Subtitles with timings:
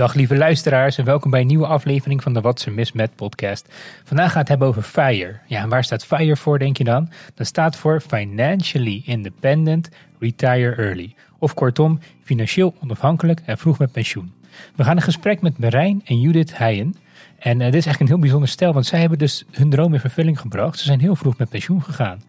[0.00, 3.14] Dag lieve luisteraars en welkom bij een nieuwe aflevering van de Wat ze mis met
[3.14, 3.74] podcast.
[4.04, 5.38] Vandaag gaat het hebben over FIRE.
[5.46, 7.10] Ja, en waar staat FIRE voor denk je dan?
[7.34, 11.14] Dat staat voor Financially Independent Retire Early.
[11.38, 14.32] Of kortom, financieel onafhankelijk en vroeg met pensioen.
[14.76, 16.94] We gaan een gesprek met Marijn en Judith Heijen.
[17.38, 19.94] En uh, dit is eigenlijk een heel bijzonder stel, want zij hebben dus hun droom
[19.94, 20.78] in vervulling gebracht.
[20.78, 22.22] Ze zijn heel vroeg met pensioen gegaan.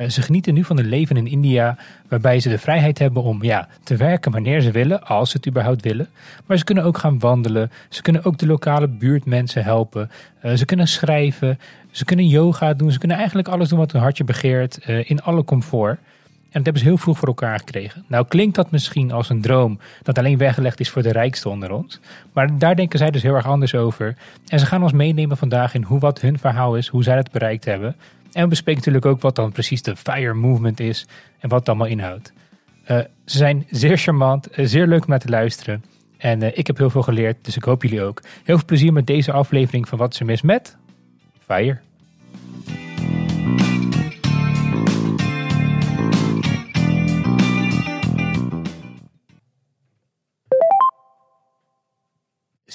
[0.00, 1.76] Uh, ze genieten nu van een leven in India
[2.08, 5.46] waarbij ze de vrijheid hebben om ja, te werken wanneer ze willen, als ze het
[5.46, 6.08] überhaupt willen.
[6.46, 10.10] Maar ze kunnen ook gaan wandelen, ze kunnen ook de lokale buurtmensen helpen,
[10.44, 11.58] uh, ze kunnen schrijven,
[11.90, 15.44] ze kunnen yoga doen, ze kunnen eigenlijk alles doen wat hun hartje begeert in alle
[15.44, 15.98] comfort.
[16.50, 18.04] En dat hebben ze heel vroeg voor elkaar gekregen.
[18.06, 21.72] Nou klinkt dat misschien als een droom dat alleen weggelegd is voor de rijkste onder
[21.72, 22.00] ons.
[22.32, 24.16] Maar daar denken zij dus heel erg anders over.
[24.46, 27.30] En ze gaan ons meenemen vandaag in hoe wat hun verhaal is, hoe zij het
[27.30, 27.96] bereikt hebben.
[28.32, 31.06] En we bespreken natuurlijk ook wat dan precies de FIRE movement is
[31.38, 32.32] en wat het allemaal inhoudt.
[32.82, 35.84] Uh, ze zijn zeer charmant, uh, zeer leuk om naar te luisteren.
[36.16, 38.22] En uh, ik heb heel veel geleerd, dus ik hoop jullie ook.
[38.44, 40.76] Heel veel plezier met deze aflevering van Wat ze mis met
[41.38, 41.78] FIRE.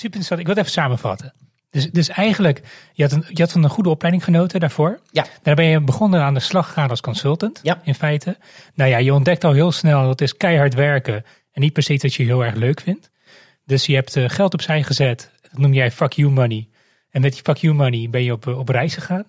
[0.05, 0.39] super interessant.
[0.39, 1.44] Ik wil het even samenvatten.
[1.75, 2.61] Dus, dus eigenlijk,
[2.93, 4.99] je had, een, je had van een goede opleiding genoten daarvoor.
[5.11, 5.25] Ja.
[5.41, 7.59] Daar ben je begonnen aan de slag gegaan als consultant.
[7.63, 7.81] Ja.
[7.83, 8.37] In feite.
[8.73, 11.25] Nou ja, je ontdekt al heel snel dat het is keihard werken.
[11.51, 13.11] En niet per se dat je heel erg leuk vindt.
[13.65, 15.31] Dus je hebt uh, geld opzij gezet.
[15.41, 16.67] Dat noem jij fuck you money.
[17.09, 19.25] En met die fuck you money ben je op, op reis gegaan.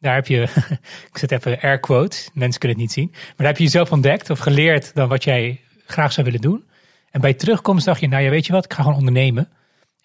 [0.00, 0.42] Daar heb je,
[1.12, 3.08] ik zet even air quotes, mensen kunnen het niet zien.
[3.12, 6.64] Maar daar heb je jezelf ontdekt of geleerd dan wat jij graag zou willen doen.
[7.10, 9.48] En bij terugkomst dacht je, nou ja, weet je wat, ik ga gewoon ondernemen.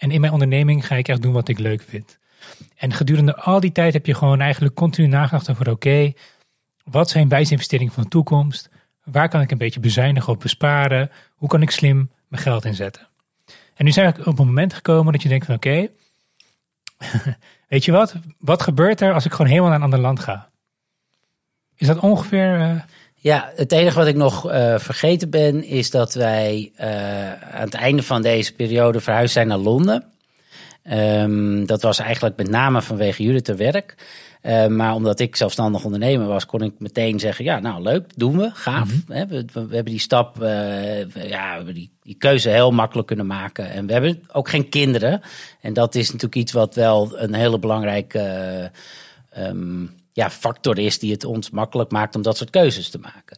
[0.02, 2.18] En in mijn onderneming ga ik echt doen wat ik leuk vind.
[2.76, 6.14] En gedurende al die tijd heb je gewoon eigenlijk continu nagedacht over: oké,
[6.84, 8.70] wat zijn wijsinvesteringen van de toekomst?
[9.04, 11.12] Waar kan ik een beetje bezuinigen of besparen?
[11.36, 13.08] Hoe kan ik slim mijn geld inzetten?
[13.76, 15.88] En nu zijn we op een moment gekomen dat je denkt van oké,
[17.68, 18.16] weet je wat?
[18.40, 20.50] Wat gebeurt er als ik gewoon helemaal naar een ander land ga?
[21.76, 22.60] Is dat ongeveer...
[22.60, 22.82] Uh...
[23.24, 27.74] Ja, het enige wat ik nog uh, vergeten ben, is dat wij uh, aan het
[27.74, 30.04] einde van deze periode verhuisd zijn naar Londen.
[30.92, 33.96] Um, dat was eigenlijk met name vanwege jullie te werk.
[34.44, 38.38] Uh, maar omdat ik zelfstandig ondernemer was, kon ik meteen zeggen: Ja, nou leuk, doen
[38.38, 38.94] we, gaaf.
[38.94, 39.28] Mm -hmm.
[39.28, 40.46] we, we, we, hebben die stap, ja,
[41.14, 43.72] we hebben die, die, keuze heel makkelijk kunnen maken.
[43.72, 45.22] En we hebben ook geen kinderen.
[45.60, 48.72] En dat is natuurlijk iets wat wel een hele belangrijke.
[49.38, 53.38] Um, ja, factor is die het ons makkelijk maakt om dat soort keuzes te maken.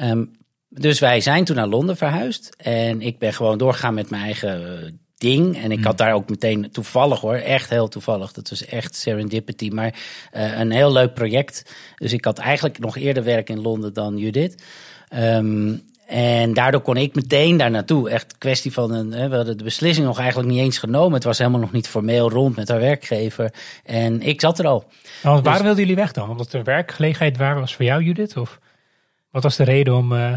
[0.00, 0.38] Um,
[0.68, 2.54] dus wij zijn toen naar Londen verhuisd.
[2.56, 5.62] En ik ben gewoon doorgegaan met mijn eigen ding.
[5.62, 8.32] En ik had daar ook meteen toevallig hoor, echt heel toevallig.
[8.32, 9.68] Dat was echt serendipity.
[9.68, 9.94] Maar
[10.36, 11.74] uh, een heel leuk project.
[11.96, 14.62] Dus ik had eigenlijk nog eerder werk in Londen dan Judith.
[15.14, 18.10] Um, en daardoor kon ik meteen daar naartoe.
[18.10, 19.12] Echt kwestie van een.
[19.12, 21.12] Hè, we hadden de beslissing nog eigenlijk niet eens genomen.
[21.12, 23.52] Het was helemaal nog niet formeel rond met haar werkgever.
[23.84, 24.84] En ik zat er al.
[25.22, 26.30] Nou, waarom dus, wilden jullie weg dan?
[26.30, 28.36] Omdat er werkgelegenheid waar was voor jou, Judith?
[28.36, 28.58] Of
[29.30, 30.12] wat was de reden om.
[30.12, 30.32] Uh...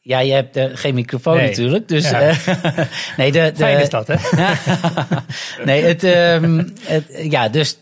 [0.00, 1.46] Ja, je hebt uh, geen microfoon nee.
[1.46, 1.88] natuurlijk.
[1.88, 2.28] Dus, ja.
[2.28, 2.36] uh,
[3.16, 4.16] nee, de, de, Fijn is dat, hè?
[5.64, 7.78] nee, het, um, het, ja, dus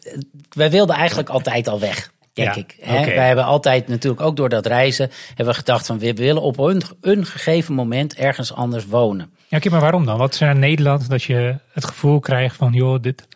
[0.51, 2.77] wij wilden eigenlijk altijd al weg denk ja, ik.
[2.81, 2.99] Hè?
[2.99, 3.15] Okay.
[3.15, 6.59] Wij hebben altijd natuurlijk ook door dat reizen hebben we gedacht van we willen op
[6.59, 9.31] een, een gegeven moment ergens anders wonen.
[9.49, 10.19] Ja, oké, maar waarom dan?
[10.19, 13.29] Wat is er in Nederland dat je het gevoel krijgt van joh, dit,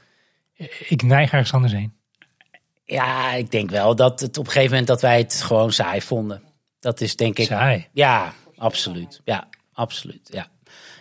[0.89, 1.93] ik neig ergens anders heen?
[2.85, 6.01] Ja, ik denk wel dat het op een gegeven moment dat wij het gewoon saai
[6.01, 6.43] vonden.
[6.81, 7.47] Dat is denk ik.
[7.47, 7.89] Saai.
[7.93, 9.21] Ja, absoluut.
[9.25, 10.29] Ja, absoluut.
[10.33, 10.47] Ja.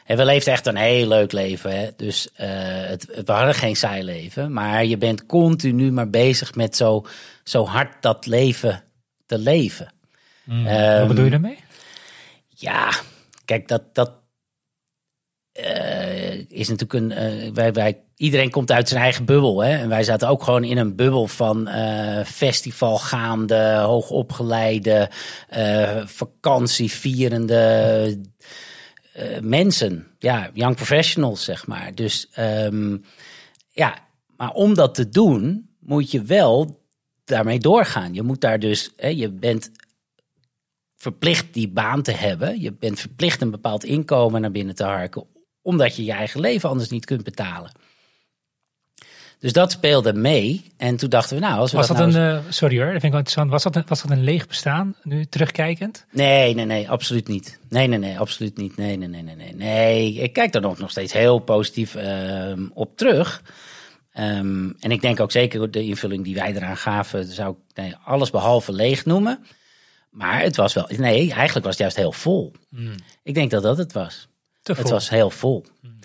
[0.09, 1.79] En we leefden echt een heel leuk leven.
[1.79, 1.89] Hè?
[1.95, 2.47] Dus uh,
[2.87, 4.53] het, we hadden geen saai leven.
[4.53, 7.05] Maar je bent continu maar bezig met zo,
[7.49, 8.83] zo hard dat leven
[9.25, 9.93] te leven.
[10.43, 10.67] Mm.
[10.67, 11.57] Um, Wat bedoel je daarmee?
[12.47, 12.91] Ja,
[13.45, 14.11] kijk, dat, dat
[15.59, 17.11] uh, is natuurlijk een.
[17.11, 19.63] Uh, wij, wij, iedereen komt uit zijn eigen bubbel.
[19.63, 19.77] Hè?
[19.77, 25.09] En wij zaten ook gewoon in een bubbel van uh, festivalgaande, hoogopgeleide,
[26.05, 28.21] vakantievierende
[29.41, 30.07] mensen.
[30.19, 31.95] Ja, young professionals, zeg maar.
[31.95, 33.03] Dus um,
[33.71, 33.97] ja,
[34.37, 36.78] maar om dat te doen, moet je wel
[37.29, 38.13] daarmee doorgaan.
[38.13, 39.71] Je moet daar dus, hè, je bent
[40.95, 42.61] verplicht die baan te hebben.
[42.61, 45.23] Je bent verplicht een bepaald inkomen naar binnen te harken,
[45.61, 47.71] omdat je je eigen leven anders niet kunt betalen.
[49.39, 50.65] Dus dat speelde mee.
[50.77, 52.91] En toen dachten we, nou, als we was dat, dat nou een, uh, sorry hoor,
[52.91, 53.51] dat vind ik wel interessant.
[53.51, 56.05] Was dat, een, was dat een leeg bestaan, nu terugkijkend?
[56.11, 57.59] Nee, nee, nee, absoluut niet.
[57.69, 58.77] Nee, nee, nee, absoluut niet.
[58.77, 59.55] Nee, nee, nee, nee, nee.
[59.55, 60.13] nee.
[60.13, 63.41] Ik kijk daar nog, nog steeds heel positief uh, op terug.
[64.19, 67.95] Um, en ik denk ook zeker de invulling die wij eraan gaven, zou ik nee,
[68.03, 69.45] alles behalve leeg noemen.
[70.09, 72.53] Maar het was wel, nee, eigenlijk was het juist heel vol.
[72.69, 72.95] Hmm.
[73.23, 74.27] Ik denk dat dat het was.
[74.61, 74.83] Te vol.
[74.83, 75.65] Het was heel vol.
[75.81, 75.99] Hmm.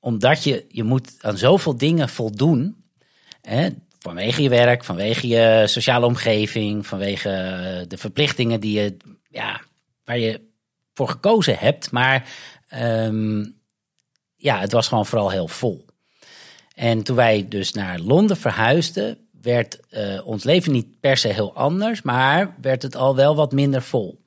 [0.00, 2.84] omdat je, je moet aan zoveel dingen voldoen.
[3.40, 3.68] Hè,
[3.98, 8.96] vanwege je werk, vanwege je sociale omgeving, vanwege de verplichtingen die je,
[9.28, 9.60] ja,
[10.04, 10.40] waar je
[10.94, 11.90] voor gekozen hebt.
[11.90, 12.28] Maar
[12.68, 13.44] ehm,
[14.36, 15.86] ja, het was gewoon vooral heel vol.
[16.74, 21.54] En toen wij dus naar Londen verhuisden, werd uh, ons leven niet per se heel
[21.54, 24.20] anders, maar werd het al wel wat minder vol.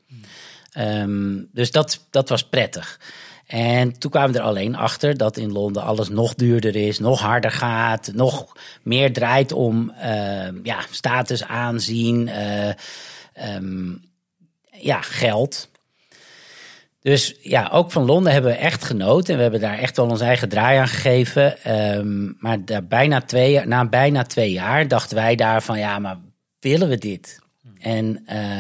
[0.77, 3.00] Um, dus dat, dat was prettig.
[3.45, 7.19] En toen kwamen we er alleen achter dat in Londen alles nog duurder is, nog
[7.19, 12.69] harder gaat, nog meer draait om uh, ja, status, aanzien, uh,
[13.56, 14.01] um,
[14.71, 15.69] ja, geld.
[17.06, 19.30] Dus ja, ook van Londen hebben we echt genoten.
[19.30, 21.72] En we hebben daar echt wel ons eigen draai aan gegeven.
[21.98, 23.24] Um, maar bijna
[23.66, 26.18] na bijna twee jaar dachten wij daar van ja, maar
[26.60, 27.40] willen we dit?
[27.80, 28.06] En,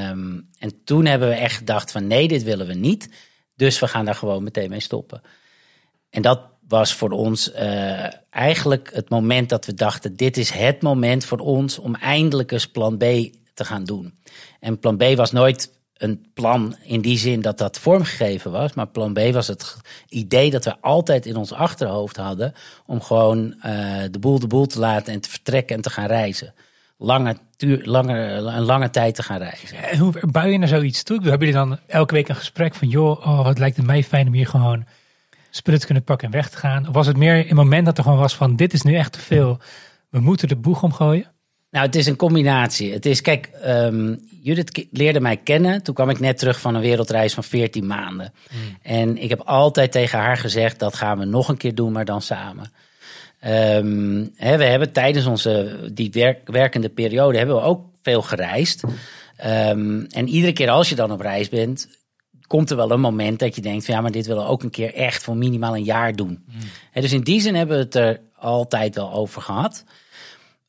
[0.09, 3.09] um, en toen hebben we echt gedacht van nee, dit willen we niet.
[3.55, 5.21] Dus we gaan daar gewoon meteen mee stoppen.
[6.09, 10.81] En dat was voor ons uh, eigenlijk het moment dat we dachten: dit is het
[10.81, 13.03] moment voor ons om eindelijk eens plan B
[13.53, 14.13] te gaan doen.
[14.59, 18.73] En plan B was nooit een plan in die zin dat dat vormgegeven was.
[18.73, 19.77] Maar plan B was het
[20.09, 22.53] idee dat we altijd in ons achterhoofd hadden.
[22.85, 23.63] om gewoon uh,
[24.11, 26.53] de boel de boel te laten en te vertrekken en te gaan reizen.
[26.97, 27.37] Lange,
[27.83, 29.77] lange, een lange tijd te gaan reizen.
[29.77, 31.19] En hoe bouw je naar zoiets toe?
[31.21, 34.27] Hebben jullie dan elke week een gesprek van: joh, oh, wat lijkt het mij fijn
[34.27, 34.85] om hier gewoon
[35.49, 36.87] spullen te kunnen pakken en weg te gaan?
[36.87, 39.11] Of was het meer een moment dat er gewoon was van: dit is nu echt
[39.11, 39.59] te veel,
[40.09, 41.34] we moeten de boeg omgooien?
[41.75, 42.93] Nou, het is een combinatie.
[42.93, 45.83] Het is, kijk, um, Judith leerde mij kennen.
[45.83, 48.33] Toen kwam ik net terug van een wereldreis van 14 maanden.
[48.51, 48.77] Mm.
[48.81, 52.05] En ik heb altijd tegen haar gezegd: dat gaan we nog een keer doen, maar
[52.05, 52.71] dan samen.
[53.45, 58.83] Um, hè, we hebben tijdens onze die werk, werkende periode hebben we ook veel gereisd.
[59.45, 61.87] Um, en iedere keer als je dan op reis bent,
[62.47, 64.63] komt er wel een moment dat je denkt: van ja, maar dit willen we ook
[64.63, 66.43] een keer echt voor minimaal een jaar doen.
[66.47, 66.55] Mm.
[66.91, 69.83] Hè, dus in die zin hebben we het er altijd wel over gehad.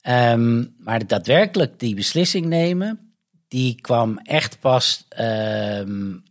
[0.08, 3.14] Um, maar daadwerkelijk die beslissing nemen,
[3.48, 6.22] die kwam echt pas um,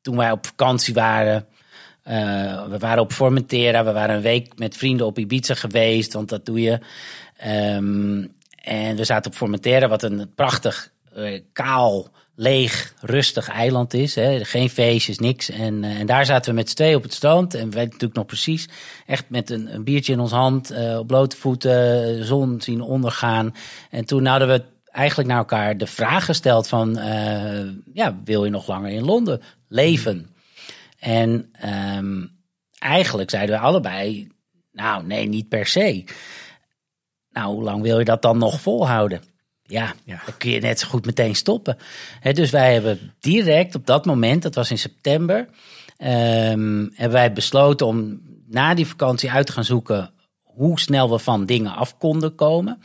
[0.00, 1.46] toen wij op vakantie waren.
[2.08, 6.28] Uh, we waren op Formentera, we waren een week met vrienden op Ibiza geweest, want
[6.28, 6.80] dat doe je.
[7.46, 14.14] Um, en we zaten op Formentera, wat een prachtig, uh, kaal, leeg, rustig eiland is.
[14.14, 14.44] Hè.
[14.44, 15.50] Geen feestjes, niks.
[15.50, 17.54] En, uh, en daar zaten we met z'n twee op het strand.
[17.54, 18.68] En weten natuurlijk nog precies.
[19.06, 23.54] Echt met een, een biertje in ons hand, uh, op blote voeten, zon zien ondergaan.
[23.90, 26.98] En toen hadden we eigenlijk naar elkaar de vraag gesteld van...
[26.98, 30.34] Uh, ja, wil je nog langer in Londen leven?
[30.98, 31.52] En
[31.96, 32.30] um,
[32.78, 34.28] eigenlijk zeiden we allebei...
[34.72, 36.04] Nou, nee, niet per se.
[37.30, 39.22] Nou, hoe lang wil je dat dan nog volhouden?
[39.70, 41.76] Ja, ja, dan kun je net zo goed meteen stoppen.
[42.32, 47.86] dus wij hebben direct op dat moment, dat was in september, um, hebben wij besloten
[47.86, 50.10] om na die vakantie uit te gaan zoeken
[50.42, 52.82] hoe snel we van dingen af konden komen.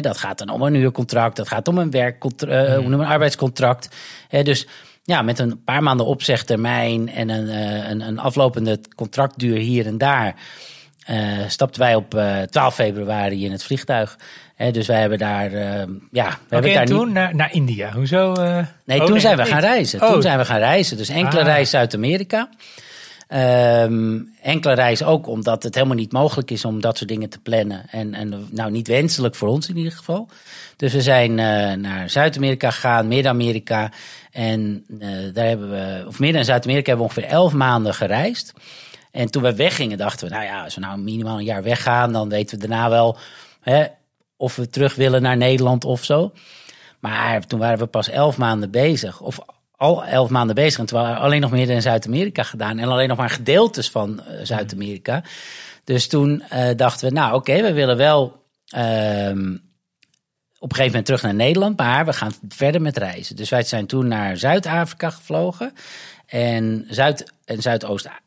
[0.00, 3.06] dat gaat dan om een huurcontract, dat gaat om een werkcontract, uh, hoe noem een
[3.06, 3.96] arbeidscontract.
[4.28, 4.66] dus
[5.02, 9.98] ja, met een paar maanden opzegtermijn en een, uh, een, een aflopende contractduur hier en
[9.98, 10.34] daar.
[11.10, 14.18] Uh, stapten wij op uh, 12 februari in het vliegtuig.
[14.54, 15.50] He, dus wij hebben daar,
[16.10, 17.14] ja, we hebben daar toen niet...
[17.14, 17.92] naar, naar India.
[17.92, 18.32] Hoezo?
[18.32, 20.02] Nee, oh, toen nee, zijn we gaan reizen.
[20.02, 20.12] Oh.
[20.12, 20.96] Toen zijn we gaan reizen.
[20.96, 21.46] Dus enkele ah.
[21.46, 22.48] reizen uit Amerika.
[23.28, 27.38] Um, enkele reizen ook omdat het helemaal niet mogelijk is om dat soort dingen te
[27.38, 27.82] plannen.
[27.90, 30.28] En, en nou, niet wenselijk voor ons in ieder geval.
[30.76, 33.90] Dus we zijn uh, naar Zuid-Amerika gegaan, Midden-Amerika.
[34.30, 38.52] En uh, daar hebben we, of Midden- en Zuid-Amerika hebben we ongeveer elf maanden gereisd.
[39.16, 42.12] En toen we weggingen dachten we, nou ja, als we nou minimaal een jaar weggaan,
[42.12, 43.18] dan weten we daarna wel
[43.60, 43.84] hè,
[44.36, 46.32] of we terug willen naar Nederland of zo.
[46.98, 49.20] Maar toen waren we pas elf maanden bezig.
[49.20, 49.38] Of
[49.76, 50.78] al elf maanden bezig.
[50.78, 52.78] En toen waren we alleen nog meer in Zuid-Amerika gedaan.
[52.78, 55.22] En alleen nog maar gedeeltes van uh, Zuid-Amerika.
[55.84, 58.42] Dus toen uh, dachten we, nou oké, okay, we willen wel
[58.76, 59.30] uh,
[60.58, 61.78] op een gegeven moment terug naar Nederland.
[61.78, 63.36] Maar we gaan verder met reizen.
[63.36, 65.72] Dus wij zijn toen naar Zuid-Afrika gevlogen.
[66.26, 68.24] En Zuid- en Zuidoost-Afrika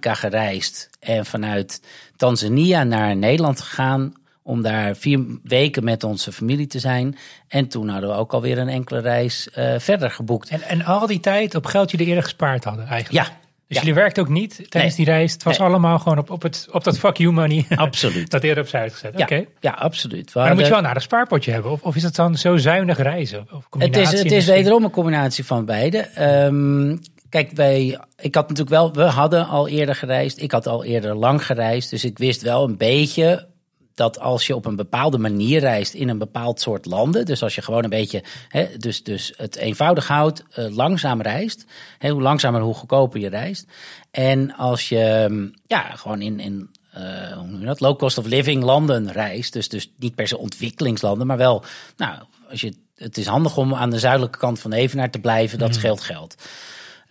[0.00, 0.90] gereisd.
[1.00, 1.80] En vanuit
[2.16, 7.16] Tanzania naar Nederland gegaan om daar vier weken met onze familie te zijn.
[7.48, 10.48] En toen hadden we ook alweer een enkele reis uh, verder geboekt.
[10.48, 13.26] En, en al die tijd op geld jullie eerder gespaard hadden eigenlijk?
[13.26, 13.42] Ja.
[13.68, 15.06] Dus jullie werkten ook niet tijdens nee.
[15.06, 15.32] die reis?
[15.32, 15.68] Het was nee.
[15.68, 17.66] allemaal gewoon op, op, het, op dat fuck you money.
[17.76, 18.30] Absoluut.
[18.30, 19.12] dat eerder opzij gezet.
[19.18, 19.48] Ja, okay.
[19.60, 20.34] ja absoluut.
[20.34, 21.70] Maar dan moet je wel naar een spaarpotje hebben.
[21.70, 23.46] Of, of is het dan zo zuinig reizen?
[23.52, 26.08] Of het is, het is wederom een combinatie van beide.
[26.44, 27.00] Um,
[27.34, 30.40] Kijk, wij, ik had natuurlijk wel, we hadden al eerder gereisd.
[30.40, 31.90] Ik had al eerder lang gereisd.
[31.90, 33.48] Dus ik wist wel een beetje
[33.94, 37.54] dat als je op een bepaalde manier reist in een bepaald soort landen, dus als
[37.54, 41.64] je gewoon een beetje, hè, dus, dus het eenvoudig houdt, uh, langzaam reist,
[41.98, 43.66] hè, hoe langzamer, hoe goedkoper je reist.
[44.10, 48.26] En als je ja, gewoon in, in uh, hoe noem je dat, low cost of
[48.26, 49.52] living landen reist.
[49.52, 51.64] Dus, dus niet per se ontwikkelingslanden, maar wel,
[51.96, 52.18] nou,
[52.50, 55.68] als je, het is handig om aan de zuidelijke kant van Evenaar te blijven, dat
[55.68, 55.74] mm.
[55.74, 56.36] scheelt geld.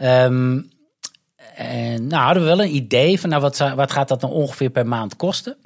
[0.04, 0.72] Um,
[1.56, 4.70] en nou hadden we wel een idee van, nou, wat, wat gaat dat nou ongeveer
[4.70, 5.58] per maand kosten?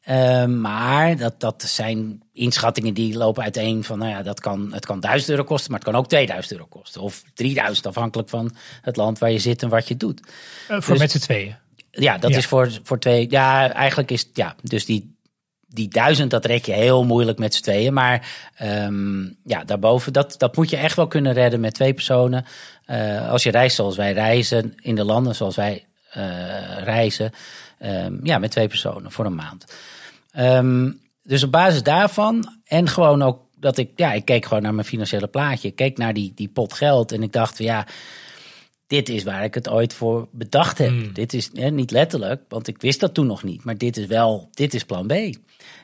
[0.00, 4.86] Ehm, maar dat, dat zijn inschattingen die lopen uiteen van, nou ja, dat kan, het
[4.86, 7.00] kan 1000 euro kosten, maar het kan ook 2000 euro kosten.
[7.00, 10.20] Of 3000, afhankelijk van het land waar je zit en wat je doet.
[10.20, 11.56] Uh, voor dus, met z'n tweeën?
[11.90, 13.30] Ja, dat is voor, voor twee.
[13.30, 15.16] Ja, eigenlijk is ja, dus die,
[15.72, 17.92] die duizend, dat red je heel moeilijk met z'n tweeën.
[17.92, 18.28] Maar
[18.62, 22.44] um, ja, daarboven, dat, dat moet je echt wel kunnen redden met twee personen.
[22.86, 25.86] Uh, als je reist zoals wij reizen, in de landen zoals wij
[26.16, 27.30] uh, reizen.
[27.82, 29.64] Um, ja, met twee personen voor een maand.
[30.38, 34.74] Um, dus op basis daarvan en gewoon ook dat ik, ja, ik keek gewoon naar
[34.74, 35.68] mijn financiële plaatje.
[35.68, 37.86] Ik keek naar die, die pot geld en ik dacht, ja,
[38.90, 40.88] dit is waar ik het ooit voor bedacht heb.
[40.88, 41.12] Hmm.
[41.12, 43.64] Dit is hè, niet letterlijk, want ik wist dat toen nog niet.
[43.64, 45.12] Maar dit is wel, dit is plan B.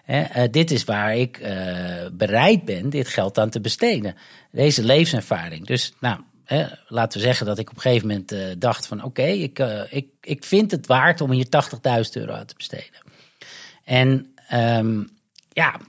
[0.02, 1.48] Hè, uh, dit is waar ik uh,
[2.12, 4.14] bereid ben dit geld aan te besteden.
[4.52, 5.66] Deze levenservaring.
[5.66, 8.98] Dus nou, hè, laten we zeggen dat ik op een gegeven moment uh, dacht van...
[8.98, 9.58] oké, okay, ik,
[9.90, 13.02] ik, ik vind het waard om hier 80.000 euro aan te besteden.
[13.84, 15.08] En um,
[15.52, 15.80] ja,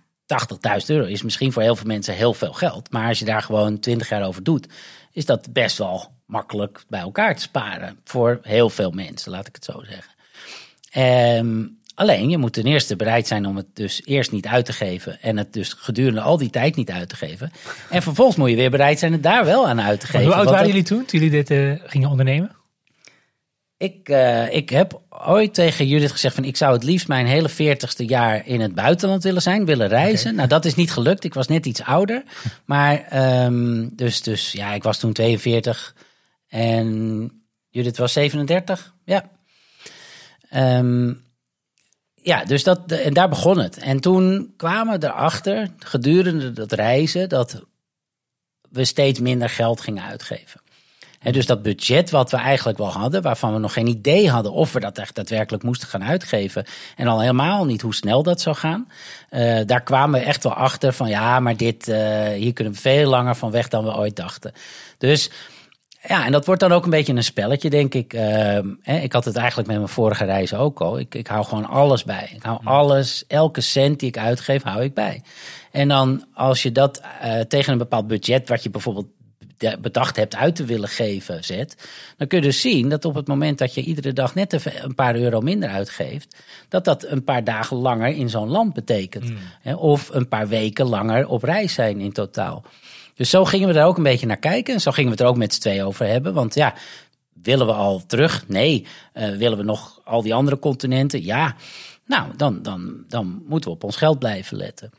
[0.82, 2.92] 80.000 euro is misschien voor heel veel mensen heel veel geld.
[2.92, 4.68] Maar als je daar gewoon 20 jaar over doet,
[5.12, 8.00] is dat best wel makkelijk bij elkaar te sparen.
[8.04, 10.16] Voor heel veel mensen, laat ik het zo zeggen.
[11.38, 14.74] Um, alleen, je moet ten eerste bereid zijn om het dus eerst niet uit te
[14.74, 15.22] geven.
[15.22, 17.52] En het dus gedurende al die tijd niet uit te geven.
[17.90, 20.26] En vervolgens moet je weer bereid zijn het daar wel aan uit te geven.
[20.26, 22.56] hoe oud waren jullie toen, toen jullie dit uh, gingen ondernemen?
[23.78, 27.50] Ik, uh, ik heb ooit tegen Judith gezegd van ik zou het liefst mijn hele
[27.50, 30.36] veertigste jaar in het buitenland willen zijn, willen reizen.
[30.36, 31.24] Nou, dat is niet gelukt.
[31.24, 32.24] Ik was net iets ouder.
[32.66, 33.08] Maar
[33.46, 35.96] um, dus, dus ja, ik was toen 42
[36.48, 37.32] en
[37.70, 38.94] Judith was 37.
[39.06, 39.30] Ja.
[40.54, 41.26] Um,
[42.14, 43.78] ja, dus dat, en daar begon het.
[43.78, 47.66] En toen kwamen we erachter, gedurende dat reizen, dat
[48.70, 50.62] we steeds minder geld gingen uitgeven
[51.32, 54.74] dus dat budget wat we eigenlijk wel hadden, waarvan we nog geen idee hadden of
[54.74, 56.66] we dat echt daadwerkelijk moesten gaan uitgeven.
[56.96, 58.90] En al helemaal niet hoe snel dat zou gaan.
[59.30, 62.80] Uh, daar kwamen we echt wel achter van ja, maar dit, uh, hier kunnen we
[62.80, 64.54] veel langer van weg dan we ooit dachten.
[64.98, 65.30] Dus
[66.08, 68.14] ja, en dat wordt dan ook een beetje een spelletje, denk ik.
[68.14, 68.22] Uh,
[68.82, 71.00] hè, ik had het eigenlijk met mijn vorige reis ook al.
[71.00, 72.32] Ik, ik hou gewoon alles bij.
[72.36, 75.22] Ik hou alles, elke cent die ik uitgeef, hou ik bij.
[75.72, 79.08] En dan als je dat uh, tegen een bepaald budget, wat je bijvoorbeeld
[79.80, 81.88] bedacht hebt uit te willen geven zet,
[82.18, 84.84] dan kun je dus zien dat op het moment dat je iedere dag net even
[84.84, 86.36] een paar euro minder uitgeeft,
[86.70, 89.32] dat dat een paar dagen langer in zo'n land betekent.
[89.64, 89.76] Hmm.
[89.76, 92.64] Of een paar weken langer op reis zijn in totaal.
[93.18, 94.74] Dus zo gingen we daar ook een beetje naar kijken.
[94.74, 96.34] En zo gingen we het er ook met z'n twee over hebben.
[96.34, 96.74] Want ja,
[97.34, 98.48] willen we al terug?
[98.48, 98.86] Nee.
[99.14, 101.24] Uh, willen we nog al die andere continenten?
[101.24, 101.56] Ja.
[102.06, 104.92] Nou, dan, dan, dan moeten we op ons geld blijven letten.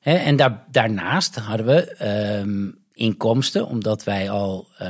[0.00, 2.06] en daar, daarnaast hadden we
[2.40, 4.88] um, inkomsten, omdat wij al uh,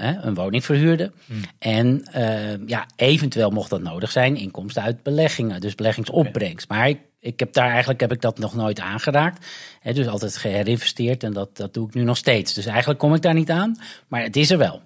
[0.00, 1.12] een woning verhuurden.
[1.26, 1.40] Hmm.
[1.58, 6.68] En uh, ja, eventueel mocht dat nodig zijn, inkomsten uit beleggingen, dus beleggingsopbrengst.
[6.68, 9.46] Maar ik, ik heb daar eigenlijk heb ik dat nog nooit aangeraakt.
[9.82, 12.54] Dus altijd geherinvesteerd en dat, dat doe ik nu nog steeds.
[12.54, 13.78] Dus eigenlijk kom ik daar niet aan,
[14.08, 14.82] maar het is er wel.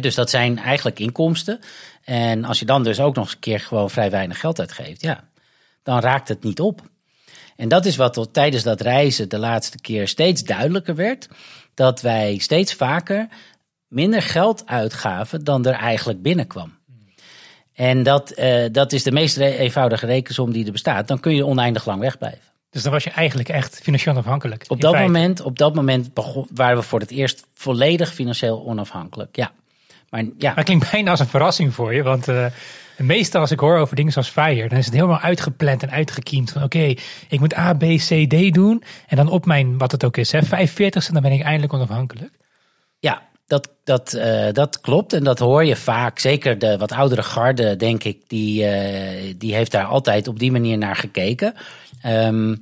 [0.00, 1.60] Dus dat zijn eigenlijk inkomsten.
[2.04, 5.02] En als je dan dus ook nog eens een keer gewoon vrij weinig geld uitgeeft,
[5.02, 5.24] ja,
[5.82, 6.80] dan raakt het niet op.
[7.56, 11.28] En dat is wat tijdens dat reizen de laatste keer steeds duidelijker werd.
[11.74, 13.28] Dat wij steeds vaker
[13.88, 16.77] minder geld uitgaven dan er eigenlijk binnenkwam.
[17.78, 21.08] En dat, uh, dat is de meest eenvoudige rekensom die er bestaat.
[21.08, 22.42] Dan kun je oneindig lang wegblijven.
[22.70, 24.64] Dus dan was je eigenlijk echt financieel onafhankelijk.
[24.68, 26.10] Op dat moment, op dat moment
[26.54, 29.36] waren we voor het eerst volledig financieel onafhankelijk.
[29.36, 29.50] Ja.
[30.10, 30.52] Maar ja.
[30.54, 32.02] Maar klinkt bijna als een verrassing voor je.
[32.02, 32.46] Want uh,
[32.96, 36.50] meestal als ik hoor over dingen zoals Fire, dan is het helemaal uitgepland en uitgekiemd.
[36.50, 36.94] Van oké,
[37.28, 38.82] ik moet A, B, C, D doen.
[39.06, 42.32] En dan op mijn, wat het ook is, hè, 45ste, dan ben ik eindelijk onafhankelijk.
[42.98, 46.18] Ja, dat, dat, uh, dat klopt en dat hoor je vaak.
[46.18, 50.52] Zeker de wat oudere garde, denk ik, die, uh, die heeft daar altijd op die
[50.52, 51.54] manier naar gekeken.
[52.06, 52.60] Um,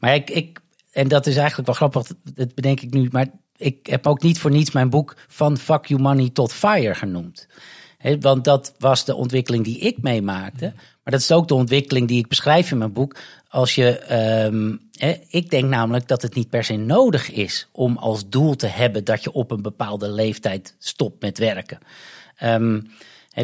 [0.00, 0.60] maar ik, ik,
[0.92, 3.08] en dat is eigenlijk wel grappig, dat bedenk ik nu.
[3.10, 3.26] Maar
[3.56, 7.46] ik heb ook niet voor niets mijn boek van Fuck You Money tot Fire genoemd
[8.20, 10.72] want dat was de ontwikkeling die ik meemaakte.
[10.74, 13.16] Maar dat is ook de ontwikkeling die ik beschrijf in mijn boek.
[13.48, 14.14] Als je,
[14.46, 14.80] um,
[15.28, 19.04] ik denk namelijk dat het niet per se nodig is om als doel te hebben
[19.04, 21.78] dat je op een bepaalde leeftijd stopt met werken.
[22.42, 22.90] Um,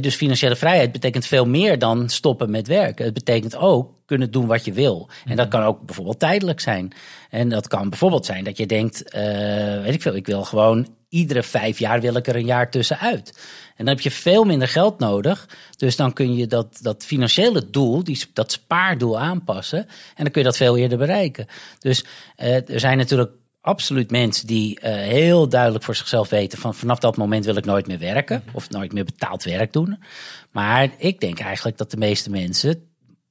[0.00, 3.04] dus financiële vrijheid betekent veel meer dan stoppen met werken.
[3.04, 5.08] Het betekent ook kunnen doen wat je wil.
[5.24, 6.92] En dat kan ook bijvoorbeeld tijdelijk zijn.
[7.30, 10.86] En dat kan bijvoorbeeld zijn dat je denkt, uh, weet ik veel, ik wil gewoon
[11.10, 13.32] iedere vijf jaar wil ik er een jaar tussenuit.
[13.76, 15.48] En dan heb je veel minder geld nodig.
[15.76, 19.78] Dus dan kun je dat, dat financiële doel, die, dat spaardoel aanpassen.
[19.78, 21.46] En dan kun je dat veel eerder bereiken.
[21.78, 22.04] Dus
[22.36, 26.98] uh, er zijn natuurlijk absoluut mensen die uh, heel duidelijk voor zichzelf weten van vanaf
[26.98, 30.02] dat moment wil ik nooit meer werken of nooit meer betaald werk doen.
[30.50, 32.88] Maar ik denk eigenlijk dat de meeste mensen,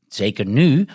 [0.08, 0.88] zeker nu,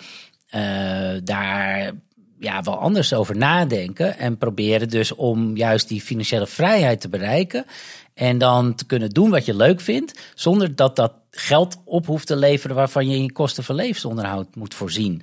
[0.55, 1.91] uh, daar
[2.39, 7.65] ja, wel anders over nadenken en proberen dus om juist die financiële vrijheid te bereiken
[8.13, 12.27] en dan te kunnen doen wat je leuk vindt, zonder dat dat geld op hoeft
[12.27, 15.21] te leveren waarvan je je kosten van levensonderhoud moet voorzien.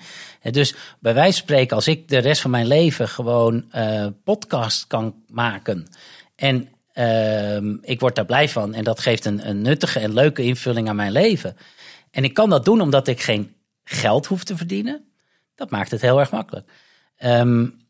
[0.50, 4.86] Dus bij wijze van spreken, als ik de rest van mijn leven gewoon uh, podcast
[4.86, 5.86] kan maken
[6.36, 10.42] en uh, ik word daar blij van en dat geeft een, een nuttige en leuke
[10.42, 11.56] invulling aan mijn leven.
[12.10, 13.54] En ik kan dat doen omdat ik geen
[13.84, 15.04] geld hoef te verdienen.
[15.54, 16.70] Dat maakt het heel erg makkelijk.
[17.24, 17.80] Um,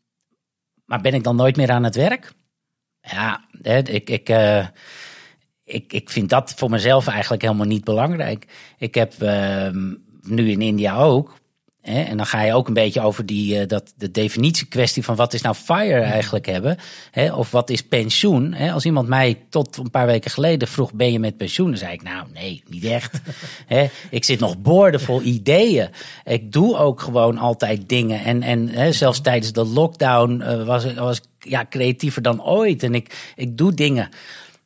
[0.85, 2.33] maar ben ik dan nooit meer aan het werk?
[3.01, 4.67] Ja, ik, ik, uh,
[5.63, 8.47] ik, ik vind dat voor mezelf eigenlijk helemaal niet belangrijk.
[8.77, 9.69] Ik heb uh,
[10.21, 11.41] nu in India ook.
[11.83, 15.15] Hè, en dan ga je ook een beetje over die, uh, dat, de definitiekwestie van
[15.15, 16.77] wat is nou FIRE eigenlijk hebben.
[17.11, 18.53] Hè, of wat is pensioen.
[18.53, 21.69] Hè, als iemand mij tot een paar weken geleden vroeg, ben je met pensioen?
[21.69, 23.21] Dan zei ik, nou nee, niet echt.
[23.67, 25.89] hè, ik zit nog boordevol ideeën.
[26.23, 28.23] Ik doe ook gewoon altijd dingen.
[28.23, 32.83] En, en hè, zelfs tijdens de lockdown uh, was, was ik ja, creatiever dan ooit.
[32.83, 34.09] En ik, ik doe dingen,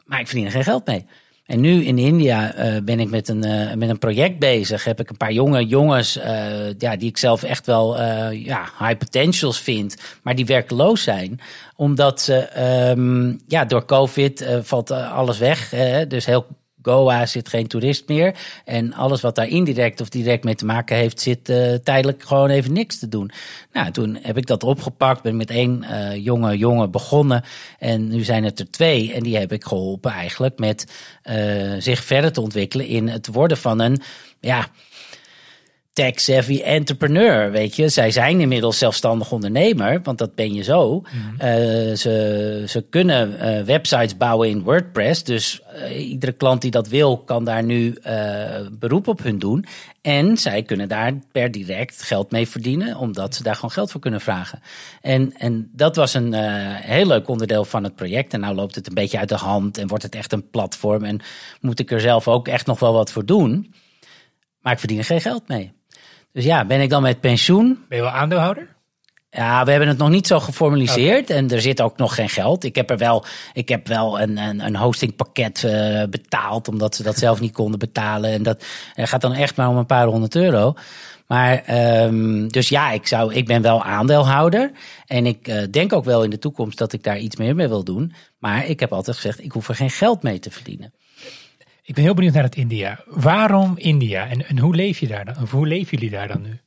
[0.06, 1.06] maar ik verdien er geen geld mee.
[1.48, 4.84] En nu in India uh, ben ik met een, uh, met een project bezig.
[4.84, 8.02] Heb ik een paar jonge jongens uh, ja, die ik zelf echt wel
[8.32, 11.40] ja, high potentials vind, maar die werkloos zijn.
[11.76, 12.60] Omdat ze
[12.92, 15.70] um, ja, door COVID valt alles weg.
[16.08, 16.46] dus heel
[16.88, 18.36] Goa zit geen toerist meer.
[18.66, 22.50] En alles wat daar indirect of direct mee te maken heeft, zit uh, tijdelijk gewoon
[22.50, 23.32] even niks te doen.
[23.74, 27.44] Nou, toen heb ik dat opgepakt, ben met één uh, jonge jongen begonnen.
[27.80, 29.14] En nu zijn het er twee.
[29.14, 30.92] En die heb ik geholpen eigenlijk met
[31.24, 34.02] uh, zich verder te ontwikkelen in het worden van een,
[34.40, 34.68] ja,
[35.98, 37.90] tech-savvy entrepreneur, weet je.
[37.90, 41.00] Zij zijn inmiddels zelfstandig ondernemer, want dat ben je zo.
[41.00, 41.34] Mm -hmm.
[41.34, 45.24] uh, ze, ze kunnen uh, websites bouwen in WordPress.
[45.24, 47.98] Dus uh, iedere klant die dat wil, kan daar nu
[48.80, 49.66] beroep op hun doen.
[50.02, 54.02] En zij kunnen daar per direct geld mee verdienen, omdat ze daar gewoon geld voor
[54.02, 54.60] kunnen vragen.
[55.02, 56.34] En, en dat was een
[56.82, 58.34] heel leuk onderdeel van het project.
[58.34, 61.04] En nou loopt het een beetje uit de hand en wordt het echt een platform.
[61.04, 61.20] En
[61.62, 63.74] moet ik er zelf ook echt nog wel wat voor doen.
[64.62, 65.76] Maar ik verdien er geen geld mee.
[66.38, 67.86] Dus ja, ben ik dan met pensioen?
[67.90, 68.76] Ben je wel aandeelhouder?
[69.30, 71.38] Ja, we hebben het nog niet zo geformaliseerd okay.
[71.38, 72.64] en er zit ook nog geen geld.
[72.64, 77.04] Ik heb er wel, ik heb wel een, een, een hostingpakket uh, betaald, omdat ze
[77.04, 78.32] dat zelf niet konden betalen.
[78.32, 80.74] En dat gaat dan echt maar om een paar honderd euro.
[81.28, 81.64] Maar
[82.04, 84.72] um, dus ja, ik, zou, ik ben wel aandeelhouder.
[85.06, 87.68] En ik uh, denk ook wel in de toekomst dat ik daar iets meer mee
[87.68, 88.14] wil doen.
[88.40, 90.94] Maar ik heb altijd gezegd, ik hoef er geen geld mee te verdienen.
[91.88, 93.04] Ik ben heel benieuwd naar het India.
[93.06, 95.36] Waarom India en, en hoe leef je daar dan?
[95.42, 96.60] Of hoe leven jullie daar dan nu?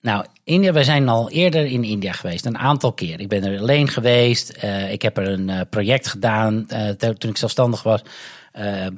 [0.00, 3.20] Nou, India, wij zijn al eerder in India geweest, een aantal keer.
[3.20, 4.58] Ik ben er alleen geweest.
[4.64, 6.66] Uh, ik heb er een uh, project gedaan.
[6.72, 8.02] Uh, toen ik zelfstandig was,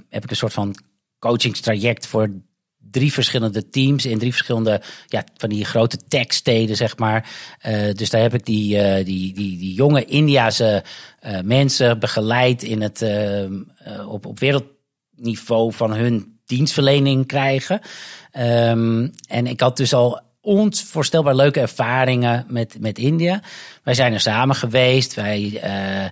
[0.09, 0.75] heb ik een soort van
[1.19, 2.31] coachingstraject voor
[2.91, 7.29] drie verschillende teams in drie verschillende ja, van die grote techsteden, zeg maar.
[7.93, 10.85] dus daar heb ik die, die, die, die jonge Indiase
[11.43, 13.07] mensen begeleid in het,
[14.07, 14.76] op, op wereld
[15.17, 17.81] niveau van hun dienstverlening krijgen.
[18.39, 23.41] Um, en ik had dus al onvoorstelbaar leuke ervaringen met, met India.
[23.83, 25.15] Wij zijn er samen geweest.
[25.15, 26.03] Wij, uh,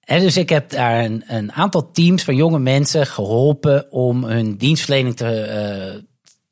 [0.00, 4.56] en dus ik heb daar een, een, aantal teams van jonge mensen geholpen om hun
[4.56, 6.00] dienstverlening te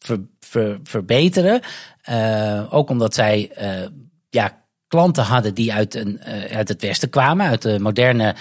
[0.09, 1.61] uh, ver, verbeteren.
[2.11, 3.51] Uh, ook omdat zij
[4.31, 8.35] ja, klanten hadden die uit, een, uit het Westen kwamen, uit de moderne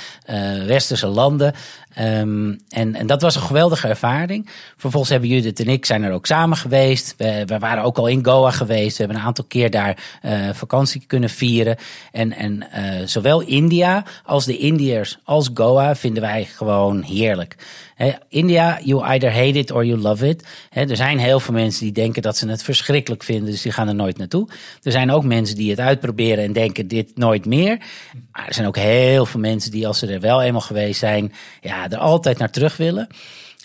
[0.66, 1.54] Westerse landen.
[2.00, 4.50] Um, en, en dat was een geweldige ervaring.
[4.78, 7.16] Vervolgens hebben Judith en ik zijn er ook samen geweest.
[7.18, 8.98] We, waren ook al in Goa geweest.
[8.98, 11.78] We hebben een aantal keer daar uh, vakantie kunnen vieren.
[12.12, 17.56] En, en uh, zowel India als de Indiërs als Goa vinden wij gewoon heerlijk.
[17.96, 20.48] He, India, you either hate it or you love it.
[20.70, 23.88] Er zijn heel veel mensen die denken dat ze het verschrikkelijk vinden, dus die gaan
[23.88, 24.48] er nooit naartoe.
[24.82, 27.78] Er zijn ook mensen die het uitproberen en denken dit nooit meer.
[28.32, 31.34] Maar er zijn ook heel veel mensen die als ze er wel eenmaal geweest zijn,
[31.62, 33.08] ja, er altijd naar terug willen.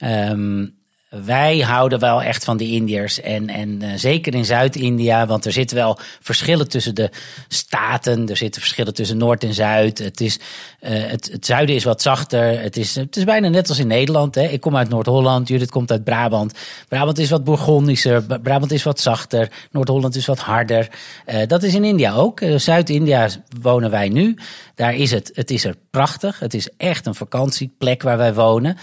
[0.04, 0.77] Um,
[1.08, 3.20] wij houden wel echt van de Indiërs.
[3.20, 7.10] En, en uh, zeker in Zuid-India, want er zitten wel verschillen tussen de
[7.48, 8.28] staten.
[8.28, 9.98] Er zitten verschillen tussen Noord en Zuid.
[9.98, 10.38] Het, is,
[10.80, 12.60] uh, het, zuiden is wat zachter.
[12.60, 14.34] Het is, het is bijna net als in Nederland.
[14.34, 14.42] Hè.
[14.42, 16.58] Ik kom uit Noord-Holland, Judith komt uit Brabant.
[16.88, 19.50] Brabant is wat Bourgondischer, Brabant is wat zachter.
[19.70, 20.88] Noord-Holland is wat harder.
[21.26, 22.40] Uh, dat is in India ook.
[22.56, 23.28] Zuid-India
[23.60, 24.36] wonen wij nu.
[24.74, 26.38] Daar is het, het is er prachtig.
[26.38, 28.76] Het is echt een vakantieplek waar wij wonen.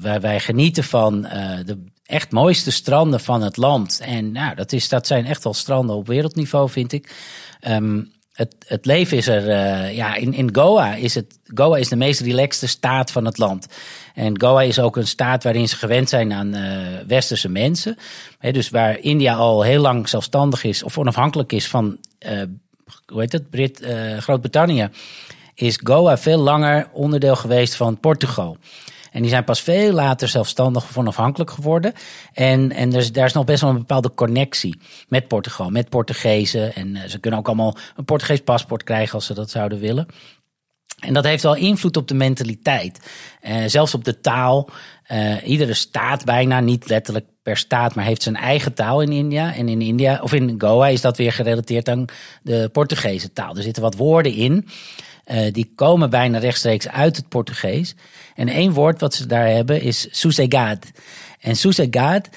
[0.00, 1.27] waar wij genieten van
[1.64, 4.00] de echt mooiste stranden van het land.
[4.00, 7.14] En nou, dat, is, dat zijn echt wel stranden op wereldniveau, vind ik.
[7.68, 11.88] Um, het, het leven is er, uh, ja, in, in Goa is het, Goa is
[11.88, 13.66] de meest relaxte staat van het land.
[14.14, 17.96] En Goa is ook een staat waarin ze gewend zijn aan uh, westerse mensen.
[18.40, 21.98] Dus waar India al heel lang zelfstandig is of onafhankelijk is van,
[23.06, 23.86] hoe heet het, Brit,
[24.18, 24.88] Groot-Brittannië,
[25.54, 28.56] is Goa veel langer onderdeel geweest van Portugal.
[29.18, 31.92] En die zijn pas veel later zelfstandig of onafhankelijk geworden.
[32.32, 36.74] En, en daar is nog best wel een bepaalde connectie met Portugal, met Portugezen.
[36.74, 40.06] En uh, ze kunnen ook allemaal een Portugees paspoort krijgen als ze dat zouden willen.
[40.98, 43.00] En dat heeft wel invloed op de mentaliteit.
[43.42, 44.68] Uh, zelfs op de taal.
[45.12, 49.54] Uh, iedere staat bijna, niet letterlijk per staat, maar heeft zijn eigen taal in India.
[49.54, 52.04] En in India, of in Goa, is dat weer gerelateerd aan
[52.42, 53.56] de Portugese taal.
[53.56, 54.68] Er zitten wat woorden in.
[55.30, 57.94] Uh, die komen bijna rechtstreeks uit het Portugees.
[58.34, 60.86] En één woord wat ze daar hebben is sossegado.
[61.40, 62.28] En sossegado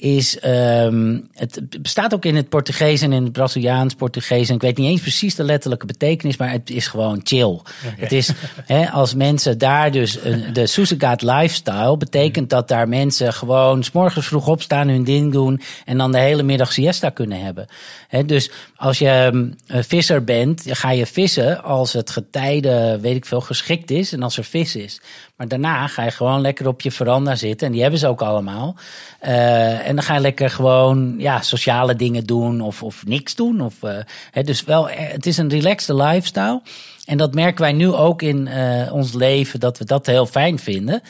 [0.00, 4.48] is, um, het bestaat ook in het Portugees en in het Braziliaans Portugees.
[4.48, 7.44] En ik weet niet eens precies de letterlijke betekenis, maar het is gewoon chill.
[7.44, 7.62] Okay.
[7.96, 8.32] Het is,
[8.66, 10.18] hè, als mensen daar dus,
[10.52, 15.60] de Soesegaat lifestyle betekent dat daar mensen gewoon s morgens vroeg opstaan, hun ding doen
[15.84, 17.66] en dan de hele middag siesta kunnen hebben.
[18.08, 19.30] Hè, dus als je
[19.66, 24.22] een visser bent, ga je vissen als het getijde, weet ik veel, geschikt is en
[24.22, 25.00] als er vis is.
[25.40, 27.66] Maar daarna ga je gewoon lekker op je veranda zitten.
[27.66, 28.76] En die hebben ze ook allemaal.
[29.22, 33.60] Uh, en dan ga je lekker gewoon ja, sociale dingen doen of, of niks doen.
[33.60, 33.96] Of, uh,
[34.30, 36.62] hè, dus wel, het is een relaxed lifestyle.
[37.04, 40.58] En dat merken wij nu ook in uh, ons leven, dat we dat heel fijn
[40.58, 41.02] vinden.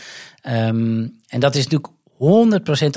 [0.48, 1.92] Um, en dat is natuurlijk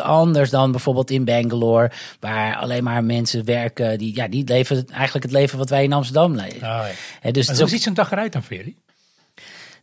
[0.01, 4.87] 100% anders dan bijvoorbeeld in Bangalore, waar alleen maar mensen werken die, ja, die leven
[4.91, 6.55] eigenlijk het leven wat wij in Amsterdam leven.
[6.55, 6.91] Oh, ja.
[7.19, 8.81] He, dus hoe ziet zo'n dag eruit dan voor jullie?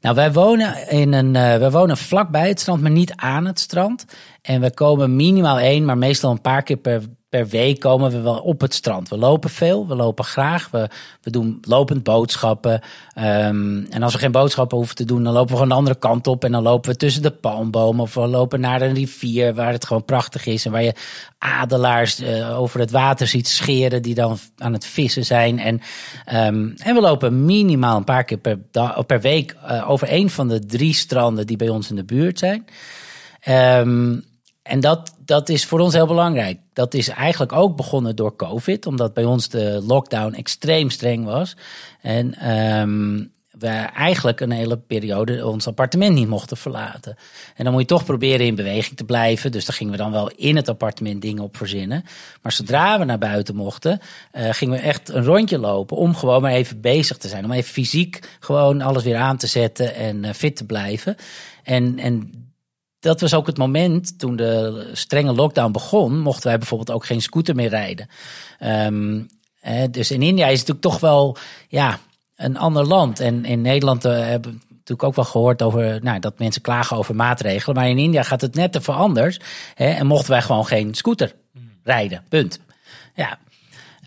[0.01, 3.59] Nou, wij wonen, in een, uh, wij wonen vlakbij het strand, maar niet aan het
[3.59, 4.05] strand.
[4.43, 8.21] En we komen minimaal één, maar meestal een paar keer per, per week komen we
[8.21, 9.09] wel op het strand.
[9.09, 10.89] We lopen veel, we lopen graag, we,
[11.23, 12.81] we doen lopend boodschappen.
[13.19, 15.99] Um, en als we geen boodschappen hoeven te doen, dan lopen we gewoon de andere
[15.99, 16.45] kant op.
[16.45, 19.87] En dan lopen we tussen de palmbomen of we lopen naar een rivier waar het
[19.87, 20.65] gewoon prachtig is.
[20.65, 20.95] En waar je
[21.39, 25.59] adelaars uh, over het water ziet scheren die dan aan het vissen zijn.
[25.59, 25.81] En,
[26.35, 28.59] um, en we lopen minimaal een paar keer per,
[29.07, 32.39] per week uh, over een van de drie stranden die bij ons in de buurt
[32.39, 32.65] zijn.
[33.49, 34.29] Um,
[34.71, 36.59] en dat, dat is voor ons heel belangrijk.
[36.73, 41.57] Dat is eigenlijk ook begonnen door COVID, omdat bij ons de lockdown extreem streng was.
[42.01, 47.17] En um, we eigenlijk een hele periode ons appartement niet mochten verlaten.
[47.55, 49.53] En dan moet je toch proberen in beweging te blijven.
[49.53, 52.05] Dus daar gingen we dan wel in het appartement dingen op verzinnen.
[52.43, 54.01] Maar zodra we naar buiten mochten,
[54.33, 57.45] uh, gingen we echt een rondje lopen om gewoon maar even bezig te zijn.
[57.45, 61.17] Om even fysiek gewoon alles weer aan te zetten en uh, fit te blijven.
[61.63, 62.33] En, en
[63.01, 67.23] dat was ook het moment toen de strenge lockdown begon, mochten wij bijvoorbeeld ook geen
[67.23, 68.09] scooter meer rijden.
[68.61, 69.29] Um,
[69.91, 71.37] dus in India is het natuurlijk toch wel
[71.69, 71.99] ja,
[72.37, 73.21] een ander land.
[73.21, 76.97] En in Nederland uh, hebben we natuurlijk ook wel gehoord over nou, dat mensen klagen
[76.97, 77.77] over maatregelen.
[77.77, 79.41] Maar in India gaat het net even anders.
[79.75, 81.35] Hè, en mochten wij gewoon geen scooter
[81.83, 82.25] rijden.
[82.29, 82.61] Punt.
[83.15, 83.39] Ja,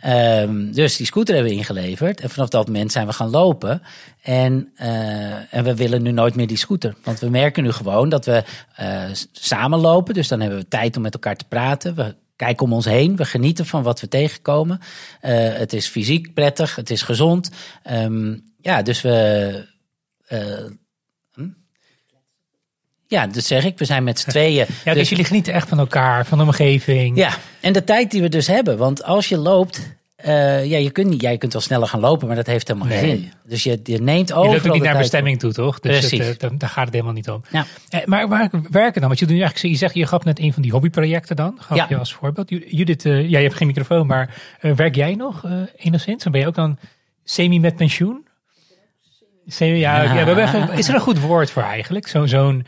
[0.08, 2.22] Um, dus die scooter hebben we ingeleverd.
[2.22, 3.82] En vanaf dat moment zijn we gaan lopen.
[4.22, 6.96] En, uh, en we willen nu nooit meer die scooter.
[7.04, 8.44] Want we merken nu gewoon dat we
[8.82, 10.14] uh, samen lopen.
[10.14, 11.96] Dus dan hebben we tijd om met elkaar te praten.
[11.96, 13.16] We kijken om ons heen.
[13.16, 14.80] We genieten van wat we tegenkomen.
[15.22, 16.76] Uh, het is fysiek prettig.
[16.76, 17.52] Het is gezond.
[17.92, 19.72] Um, ja, dus we.
[23.14, 23.78] Ja, dat zeg ik.
[23.78, 24.66] We zijn met z'n tweeën.
[24.68, 27.18] Ja, dus, dus jullie genieten echt van elkaar, van de omgeving.
[27.18, 28.78] Ja, en de tijd die we dus hebben.
[28.78, 29.96] Want als je loopt,
[30.26, 32.68] uh, ja, je kunt, niet, ja, je kunt wel sneller gaan lopen, maar dat heeft
[32.68, 33.32] helemaal geen zin.
[33.48, 34.52] Dus je, je neemt over.
[34.52, 35.80] Je loopt niet naar bestemming toe, toch?
[35.80, 36.28] Dus Precies.
[36.28, 37.44] Het, uh, daar gaat het helemaal niet om.
[37.52, 37.66] Ja.
[37.90, 39.10] Uh, maar waar werken dan?
[39.10, 41.58] Want je, doet nu eigenlijk, je zegt, je gaf net een van die hobbyprojecten dan.
[41.60, 41.86] Gaf ja.
[41.90, 42.50] je als voorbeeld.
[42.50, 45.46] Judith, ja, je hebt geen microfoon, maar werk jij nog
[45.76, 46.24] enigszins?
[46.24, 46.78] Dan ben je ook dan
[47.24, 48.28] semi met pensioen?
[49.48, 50.14] Semi, ja, ja.
[50.14, 52.08] ja even, is er een goed woord voor eigenlijk?
[52.08, 52.66] Zo'n zo'n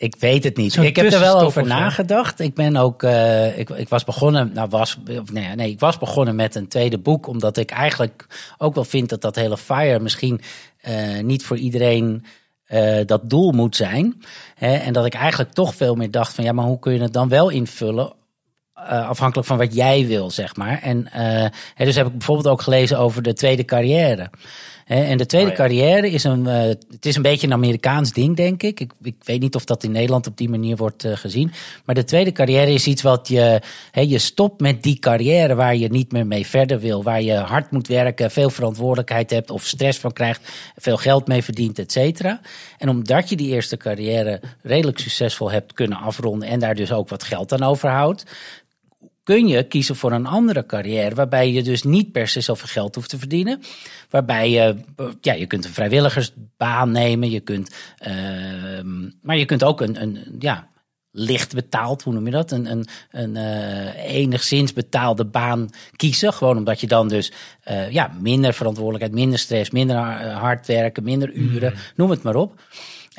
[0.00, 0.76] ik weet het niet.
[0.76, 2.40] Ik heb er wel over nagedacht.
[2.40, 4.98] Ik ben ook, uh, ik, ik was begonnen, nou was,
[5.32, 8.26] nee, nee, ik was begonnen met een tweede boek, omdat ik eigenlijk
[8.58, 10.40] ook wel vind dat dat hele fire misschien
[10.88, 12.24] uh, niet voor iedereen
[12.68, 14.22] uh, dat doel moet zijn.
[14.54, 17.02] Hè, en dat ik eigenlijk toch veel meer dacht van ja, maar hoe kun je
[17.02, 18.12] het dan wel invullen?
[18.88, 20.82] Afhankelijk van wat jij wil, zeg maar.
[20.82, 24.30] En uh, dus heb ik bijvoorbeeld ook gelezen over de tweede carrière.
[24.90, 28.36] En de tweede oh carrière is een, uh, het is een beetje een Amerikaans ding,
[28.36, 28.80] denk ik.
[28.80, 28.92] ik.
[29.02, 29.14] ik.
[29.24, 31.52] weet niet of dat in Nederland op die manier wordt uh, gezien.
[31.84, 35.76] Maar de tweede carrière is iets wat je, hè, je stopt met die carrière waar
[35.76, 37.02] je niet meer mee verder wil.
[37.02, 41.44] Waar je hard moet werken, veel verantwoordelijkheid hebt of stress van krijgt, veel geld mee
[41.44, 42.40] verdient, et cetera.
[42.78, 47.08] En omdat je die eerste carrière redelijk succesvol hebt kunnen afronden en daar dus ook
[47.08, 48.24] wat geld aan overhoudt,
[49.30, 52.94] kun je kiezen voor een andere carrière, waarbij je dus niet per se zoveel geld
[52.94, 53.60] hoeft te verdienen.
[54.08, 54.76] Waarbij je,
[55.20, 57.74] ja, je kunt een vrijwilligersbaan nemen, je kunt,
[58.06, 58.12] uh,
[59.22, 60.68] maar je kunt ook een, een ja,
[61.10, 62.50] licht betaald, hoe noem je dat?
[62.50, 66.32] Een, een, een uh, enigszins betaalde baan kiezen.
[66.32, 67.32] Gewoon omdat je dan dus
[67.70, 69.96] uh, ja, minder verantwoordelijkheid, minder stress, minder
[70.32, 71.78] hard werken, minder uren, mm.
[71.96, 72.60] noem het maar op.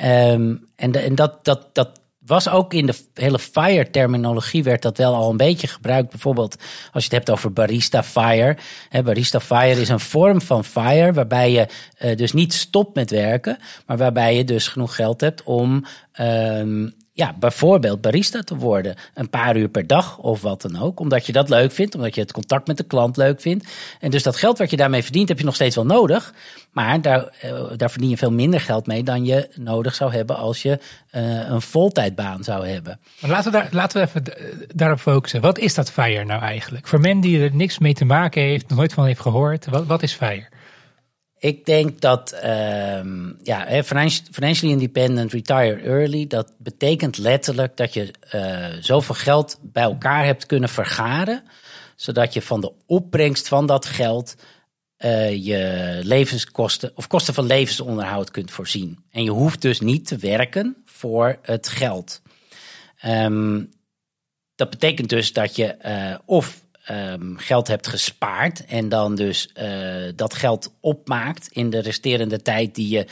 [0.02, 4.82] Um, en, de, en dat, dat, dat was ook in de hele fire terminologie werd
[4.82, 6.10] dat wel al een beetje gebruikt.
[6.10, 6.56] Bijvoorbeeld
[6.92, 8.56] als je het hebt over barista fire.
[9.04, 11.66] Barista fire is een vorm van fire waarbij je
[12.04, 15.84] uh, dus niet stopt met werken, maar waarbij je dus genoeg geld hebt om
[16.20, 18.96] um, ja, bijvoorbeeld barista te worden.
[19.14, 21.00] Een paar uur per dag of wat dan ook.
[21.00, 23.66] Omdat je dat leuk vindt, omdat je het contact met de klant leuk vindt.
[24.00, 26.34] En dus dat geld wat je daarmee verdient, heb je nog steeds wel nodig.
[26.70, 30.36] Maar daar, uh, daar verdien je veel minder geld mee dan je nodig zou hebben
[30.36, 30.78] als je
[31.12, 33.00] uh, een voltijdbaan zou hebben.
[33.20, 34.24] Maar laten we, daar, laten we even
[34.74, 35.40] daarop focussen.
[35.40, 36.86] Wat is dat FIRE nou eigenlijk?
[36.86, 40.02] Voor men die er niks mee te maken heeft, nooit van heeft gehoord, wat, wat
[40.02, 40.51] is FIRE?
[41.42, 43.00] Ik denk dat uh,
[43.42, 43.82] ja,
[44.32, 50.46] financially independent, retire early, dat betekent letterlijk dat je uh, zoveel geld bij elkaar hebt
[50.46, 51.42] kunnen vergaren,
[51.96, 54.34] zodat je van de opbrengst van dat geld
[54.98, 59.04] uh, je levenskosten of kosten van levensonderhoud kunt voorzien.
[59.10, 62.22] En je hoeft dus niet te werken voor het geld.
[63.06, 63.72] Um,
[64.54, 70.12] dat betekent dus dat je uh, of um, geld hebt gespaard en dan dus uh,
[70.16, 73.06] dat geld opmaakt in de resterende tijd die je,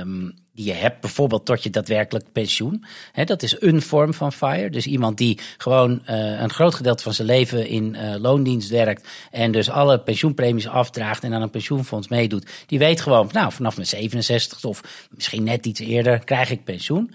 [0.00, 2.84] um, die je hebt, bijvoorbeeld tot je daadwerkelijk pensioen.
[3.12, 4.70] He, dat is een vorm van FIRE.
[4.70, 9.08] Dus iemand die gewoon uh, een groot gedeelte van zijn leven in uh, loondienst werkt
[9.30, 13.76] en dus alle pensioenpremies afdraagt en aan een pensioenfonds meedoet, die weet gewoon, nou, vanaf
[13.76, 17.14] mijn 67 of misschien net iets eerder krijg ik pensioen.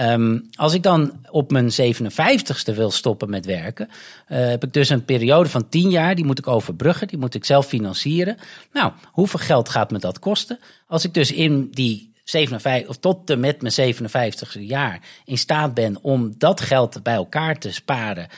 [0.00, 4.88] Um, als ik dan op mijn 57ste wil stoppen met werken, uh, heb ik dus
[4.88, 8.36] een periode van 10 jaar, die moet ik overbruggen, die moet ik zelf financieren.
[8.72, 10.58] Nou, hoeveel geld gaat me dat kosten?
[10.86, 15.74] Als ik dus in die 57, of tot en met mijn 57ste jaar in staat
[15.74, 18.28] ben om dat geld bij elkaar te sparen,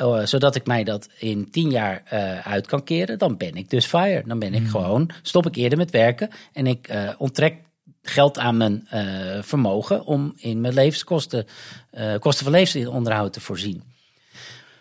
[0.00, 3.70] uh, zodat ik mij dat in 10 jaar uh, uit kan keren, dan ben ik
[3.70, 4.22] dus fire.
[4.26, 4.70] Dan ben ik hmm.
[4.70, 7.54] gewoon, stop ik eerder met werken en ik onttrek
[8.02, 11.46] geld aan mijn uh, vermogen om in mijn levenskosten,
[11.92, 13.82] uh, kosten van levensonderhoud te voorzien.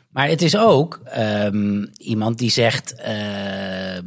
[0.10, 3.98] Maar het is ook um, iemand die zegt: uh,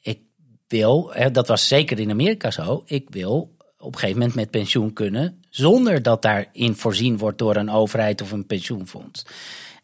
[0.00, 0.20] Ik
[0.68, 4.50] wil, hè, dat was zeker in Amerika zo, ik wil op een gegeven moment met
[4.50, 9.24] pensioen kunnen, zonder dat daarin voorzien wordt door een overheid of een pensioenfonds.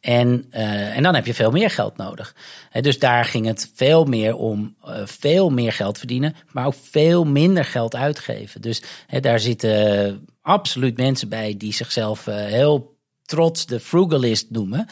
[0.01, 2.35] En, uh, en dan heb je veel meer geld nodig.
[2.81, 7.25] dus daar ging het veel meer om uh, veel meer geld verdienen, maar ook veel
[7.25, 8.61] minder geld uitgeven.
[8.61, 8.83] Dus
[9.21, 14.87] daar zitten absoluut mensen bij die zichzelf uh, heel trots de frugalist noemen.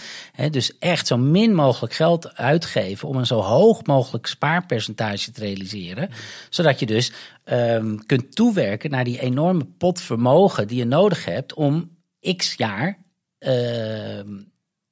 [0.50, 6.10] dus echt zo min mogelijk geld uitgeven om een zo hoog mogelijk spaarpercentage te realiseren.
[6.50, 7.12] Zodat je dus
[7.44, 11.90] um, kunt toewerken naar die enorme pot vermogen die je nodig hebt om
[12.36, 12.98] x jaar
[13.38, 14.20] uh,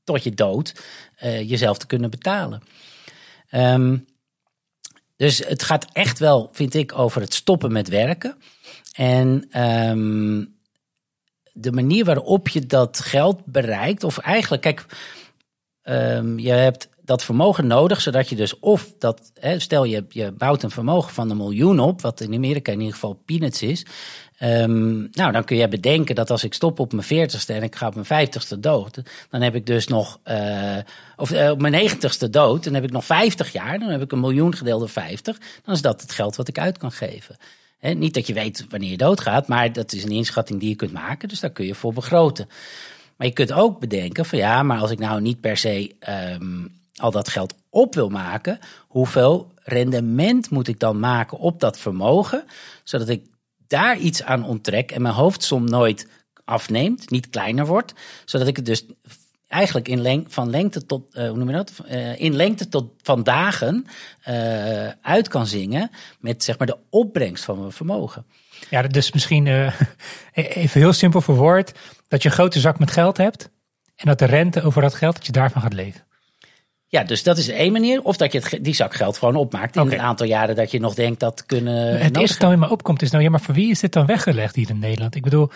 [0.05, 0.85] tot je dood
[1.23, 2.63] uh, jezelf te kunnen betalen.
[3.51, 4.07] Um,
[5.17, 8.39] dus het gaat echt wel, vind ik, over het stoppen met werken.
[8.93, 10.57] En um,
[11.53, 14.87] de manier waarop je dat geld bereikt, of eigenlijk, kijk,
[15.83, 20.33] um, je hebt dat vermogen nodig, zodat je dus of dat, hè, stel je, je
[20.33, 23.87] bouwt een vermogen van een miljoen op, wat in Amerika in ieder geval peanuts is.
[24.43, 27.77] Um, nou, dan kun je bedenken dat als ik stop op mijn veertigste en ik
[27.77, 30.77] ga op mijn vijftigste dood, dan heb ik dus nog, uh,
[31.17, 34.13] of uh, op mijn negentigste dood, dan heb ik nog 50 jaar, dan heb ik
[34.13, 37.37] een miljoen gedeeld door 50, dan is dat het geld wat ik uit kan geven.
[37.81, 40.93] Niet dat je weet wanneer je doodgaat, maar dat is een inschatting die je kunt
[40.93, 42.49] maken, dus daar kun je voor begroten.
[43.17, 45.95] Maar je kunt ook bedenken van ja, maar als ik nou niet per se
[46.41, 51.79] um, al dat geld op wil maken, hoeveel rendement moet ik dan maken op dat
[51.79, 52.45] vermogen,
[52.85, 53.27] zodat ik
[53.67, 56.09] daar iets aan onttrek en mijn hoofdsom nooit
[56.45, 58.87] afneemt, niet kleiner wordt, zodat ik het dus
[59.49, 61.73] eigenlijk in van lengte tot, uh, hoe noem je dat?
[61.91, 63.87] Uh, in lengte tot van dagen
[64.29, 68.27] uh, uit kan zingen met zeg maar de opbrengst van mijn vermogen.
[68.71, 69.81] Ja, dus misschien uh,
[70.33, 71.73] even heel simpel verwoord,
[72.09, 73.51] dat je een grote zak met geld hebt
[73.97, 76.05] en dat de rente over dat geld, dat je daarvan gaat leven.
[76.95, 78.03] Ja, dus dat is één manier.
[78.03, 80.81] Of dat je het, die zak geld gewoon opmaakt in een aantal jaren dat je
[80.81, 81.99] nog denkt dat kunnen.
[82.03, 84.07] Het eerste dat in me opkomt is nou, ja, maar voor wie is dit dan
[84.07, 85.15] weggelegd hier in Nederland?
[85.15, 85.51] Ik bedoel,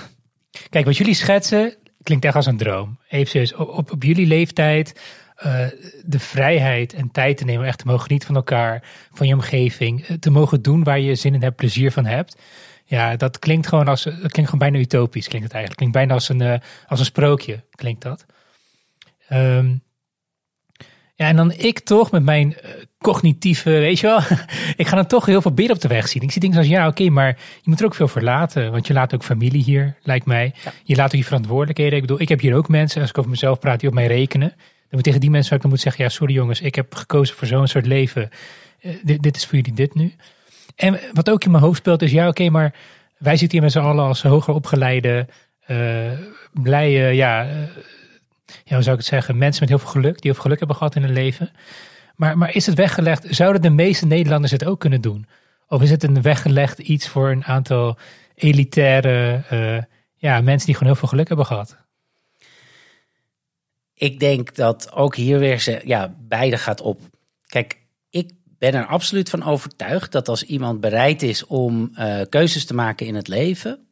[0.70, 2.98] kijk, wat jullie schetsen klinkt echt als een droom.
[3.08, 5.00] Even serieus, op, op, op jullie leeftijd,
[5.36, 5.66] eh,
[6.04, 10.04] de vrijheid en tijd te nemen, echt te mogen genieten van elkaar, van je omgeving,
[10.06, 12.36] eh, te mogen doen waar je zin in hebt, plezier van hebt.
[12.84, 15.76] Ja, dat klinkt gewoon als, dat klinkt gewoon bijna utopisch, klinkt het eigenlijk.
[15.76, 18.26] Klinkt bijna als een, eh, als een sprookje, klinkt dat.
[19.28, 19.72] Ehm,
[21.20, 24.20] ja, en dan ik toch met mijn eh, cognitieve, weet je wel,
[24.76, 26.22] ik ga dan toch heel veel beer op de weg zien.
[26.22, 27.26] Ik zie dingen als, ja, oké, maar
[27.62, 28.72] je moet er ook veel voor laten.
[28.72, 30.54] Want je laat ook familie hier, lijkt mij.
[30.64, 30.72] Ja.
[30.84, 31.94] Je laat ook je verantwoordelijkheden.
[31.94, 34.06] Ik bedoel, ik heb hier ook mensen, als ik over mezelf praat, die op mij
[34.06, 34.48] rekenen.
[34.48, 34.58] Dan
[34.90, 37.36] moet tegen die mensen zou ik dan moeten zeggen, ja, sorry jongens, ik heb gekozen
[37.36, 38.30] voor zo'n soort leven.
[38.80, 40.14] Eh, dit, dit is voor jullie dit nu.
[40.76, 42.74] En wat ook in mijn hoofd speelt is, ja, oké, maar
[43.18, 45.26] wij zitten hier met z'n allen als hoger opgeleide,
[45.66, 46.10] eh,
[46.52, 47.46] blije, ja,
[48.64, 50.58] ja, hoe zou ik het zeggen, mensen met heel veel geluk, die heel veel geluk
[50.58, 51.50] hebben gehad in hun leven.
[52.14, 55.26] Maar, maar is het weggelegd, zouden de meeste Nederlanders het ook kunnen doen?
[55.68, 57.98] Of is het een weggelegd iets voor een aantal
[58.34, 59.82] elitaire eh,
[60.16, 61.76] ja, mensen die gewoon heel veel geluk hebben gehad?
[63.94, 67.00] Ik denk dat ook hier weer ze, ja, beide gaat op.
[67.46, 67.78] Kijk,
[68.10, 72.74] ik ben er absoluut van overtuigd dat als iemand bereid is om eh, keuzes te
[72.74, 73.86] maken in het leven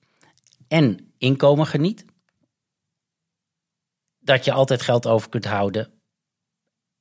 [0.69, 2.05] en inkomen geniet,
[4.29, 5.89] dat je altijd geld over kunt houden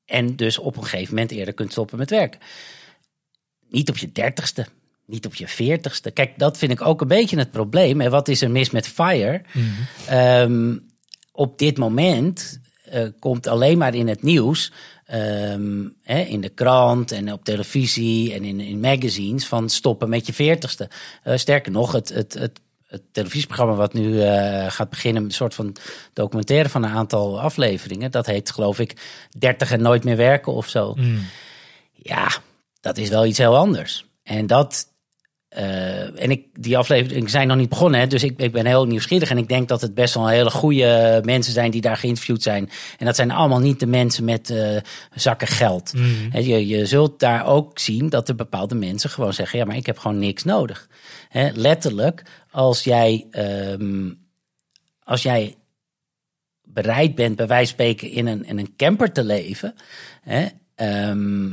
[0.06, 2.40] en dus op een gegeven moment eerder kunt stoppen met werken.
[3.70, 4.66] Niet op je dertigste,
[5.06, 6.12] niet op je veertigste.
[6.12, 8.02] Kijk, dat vind ik ook een beetje het probleem.
[8.02, 9.42] En wat is er mis met FIRE?
[10.08, 10.78] Ehm,
[11.32, 14.72] op dit moment eh, komt alleen maar in het nieuws,
[15.06, 20.26] ehm, hè, in de krant en op televisie en in, in magazines, van stoppen met
[20.26, 20.90] je veertigste.
[21.24, 25.56] Eh, sterker nog, het, het, het, het televisieprogramma wat nu eh, gaat beginnen, een soort
[25.56, 25.76] van
[26.14, 28.96] documentaire van een aantal afleveringen, dat heet geloof ik
[29.38, 30.96] 30 en nooit meer werken of zo.
[31.94, 32.28] Ja,
[32.80, 34.06] dat is wel iets heel anders.
[34.24, 34.96] En dat.
[35.58, 38.86] Eh, en ik, die aflevering zijn nog niet begonnen, hè, dus ik, ik ben heel
[38.86, 39.30] nieuwsgierig.
[39.30, 42.70] En ik denk dat het best wel hele goede mensen zijn die daar geïnterviewd zijn.
[42.98, 44.78] En dat zijn allemaal niet de mensen met eh,
[45.16, 45.94] zakken geld.
[46.30, 49.76] Hè, je, je zult daar ook zien dat er bepaalde mensen gewoon zeggen: ja, maar
[49.76, 50.88] ik heb gewoon niks nodig.
[51.54, 54.10] Letterlijk, als jij, ehm,
[55.04, 55.56] als jij
[56.64, 59.74] bereid bent, bij wijze van spreken, in een, in een camper te leven.
[60.22, 61.50] Hè, ehm,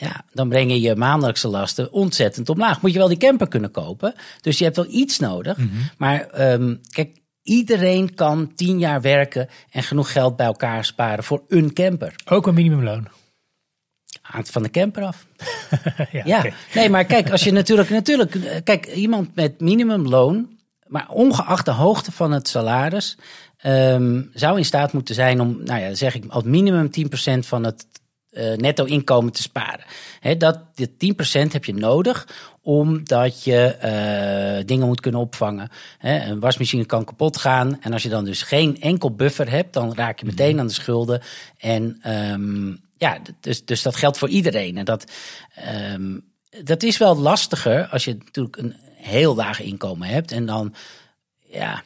[0.00, 2.80] ja, dan breng je je maandelijkse lasten ontzettend omlaag.
[2.82, 4.14] Moet je wel die camper kunnen kopen.
[4.40, 5.58] Dus je hebt wel iets nodig.
[5.96, 11.42] Maar ehm, kijk, iedereen kan tien jaar werken en genoeg geld bij elkaar sparen voor
[11.48, 12.14] een camper.
[12.24, 13.08] Ook een minimumloon.
[14.22, 15.26] Hangt van de camper af.
[16.24, 21.70] ja, nee, maar kijk, als je natuurlijk, natuurlijk, kijk, iemand met minimumloon, maar ongeacht de
[21.70, 23.16] hoogte van het salaris,
[23.56, 27.64] ehm, zou in staat moeten zijn om, nou ja, zeg ik, als minimum 10% van
[27.64, 27.86] het
[28.30, 29.84] eh, netto inkomen te sparen.
[30.20, 30.90] Hè, dat, dit
[31.48, 32.28] 10% heb je nodig
[32.62, 35.68] omdat je eh, dingen moet kunnen opvangen.
[36.00, 39.94] Een wasmachine kan kapot gaan en als je dan dus geen enkel buffer hebt, dan
[39.94, 41.22] raak je meteen aan de schulden.
[41.58, 44.76] En ehm, ja, dus, dus dat geldt voor iedereen.
[44.76, 45.04] En dat,
[45.54, 46.18] ehm,
[46.64, 50.32] dat is wel lastiger als je natuurlijk een heel laag inkomen hebt.
[50.32, 50.74] En dan,
[51.38, 51.82] ja.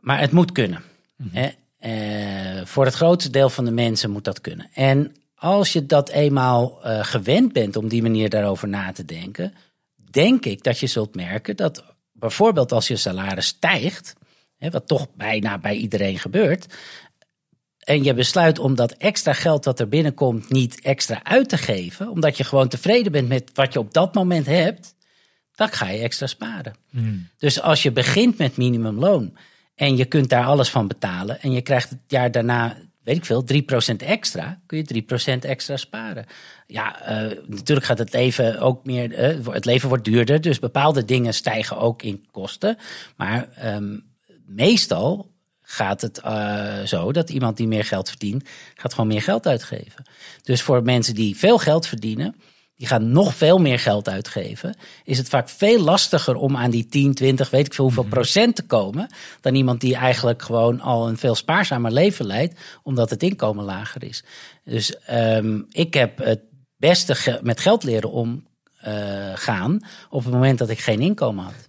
[0.00, 0.82] Maar het moet kunnen.
[1.30, 1.50] Hè?
[1.86, 4.70] Eh, voor het grootste deel van de mensen moet dat kunnen.
[4.72, 9.54] En als je dat eenmaal eh, gewend bent om die manier daarover na te denken,
[10.10, 14.12] denk ik dat je zult merken dat bijvoorbeeld als je salaris stijgt,
[14.58, 16.74] hè, wat toch bijna bij iedereen gebeurt,
[17.78, 22.10] en je besluit om dat extra geld dat er binnenkomt niet extra uit te geven,
[22.10, 24.94] omdat je gewoon tevreden bent met wat je op dat moment hebt,
[25.54, 26.74] dan ga je extra sparen.
[27.38, 29.36] Dus als je begint met minimumloon
[29.76, 33.24] en je kunt daar alles van betalen en je krijgt het jaar daarna, weet ik
[33.24, 33.44] veel,
[33.92, 35.04] 3% extra, kun je
[35.38, 36.26] 3% extra sparen.
[36.66, 41.04] Ja, eh, natuurlijk gaat het leven ook meer, eh, het leven wordt duurder, dus bepaalde
[41.04, 42.78] dingen stijgen ook in kosten.
[43.16, 43.98] Maar ehm,
[44.46, 45.30] meestal
[45.62, 50.04] gaat het eh, zo dat iemand die meer geld verdient, gaat gewoon meer geld uitgeven.
[50.42, 52.34] Dus voor mensen die veel geld verdienen,
[52.76, 56.86] die gaan nog veel meer geld uitgeven, is het vaak veel lastiger om aan die
[56.86, 59.10] 10, 20, weet ik veel hoeveel procent te komen,
[59.40, 64.04] dan iemand die eigenlijk gewoon al een veel spaarzamer leven leidt, omdat het inkomen lager
[64.04, 64.24] is.
[64.64, 66.40] Dus ehm, ik heb het
[66.76, 68.10] beste ge- met geld leren
[68.80, 71.68] omgaan op het moment dat ik geen inkomen had.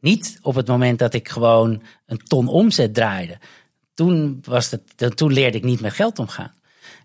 [0.00, 3.38] Niet op het moment dat ik gewoon een ton omzet draaide.
[3.94, 6.54] Toen, was het, toen leerde ik niet met geld omgaan.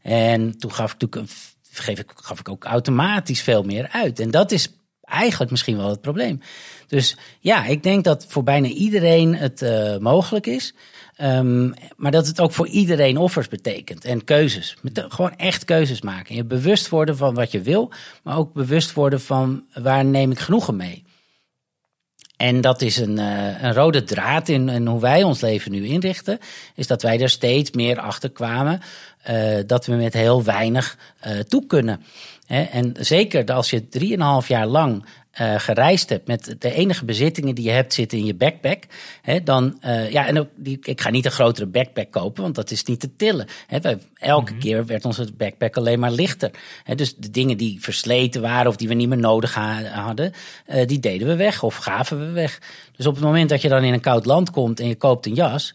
[0.02, 1.36] En toen gaf ik, natuurlijk een-
[1.72, 4.20] geef ik, gaf ik ook automatisch veel meer uit.
[4.20, 4.70] En dat is
[5.02, 6.40] eigenlijk misschien wel het probleem.
[6.88, 10.74] Dus ja, ik denk dat voor bijna iedereen het uh, mogelijk is.
[11.22, 14.78] Um, maar dat het ook voor iedereen offers betekent en keuzes.
[14.82, 16.36] Met, gewoon echt keuzes maken.
[16.36, 17.92] Je bewust worden van wat je wil,
[18.24, 21.04] maar ook bewust worden van waar neem ik genoegen mee.
[22.38, 25.86] En dat is een, uh, een rode draad in, in, hoe wij ons leven nu
[25.86, 26.40] inrichten.
[26.76, 28.82] Is dat wij er steeds meer achter kwamen
[29.30, 30.98] uh, dat we met heel weinig
[31.28, 32.02] uh, toe kunnen.
[32.48, 35.06] en zeker als je drieënhalf jaar lang
[35.40, 38.84] uh, gereisd hebt met de enige bezittingen die je hebt zitten in je backpack,
[39.22, 42.56] hè, dan uh, ja, en ook die, ik ga niet een grotere backpack kopen, want
[42.56, 43.48] dat is niet te tillen.
[43.68, 44.62] Hè, wij, elke mhm.
[44.62, 46.52] keer werd onze backpack alleen maar lichter.
[46.84, 49.56] Hè, dus de dingen die versleten waren of die we niet meer nodig
[49.94, 50.32] hadden,
[50.68, 52.60] uh, die deden we weg of gaven we weg.
[52.96, 55.26] Dus op het moment dat je dan in een koud land komt en je koopt
[55.26, 55.74] een jas,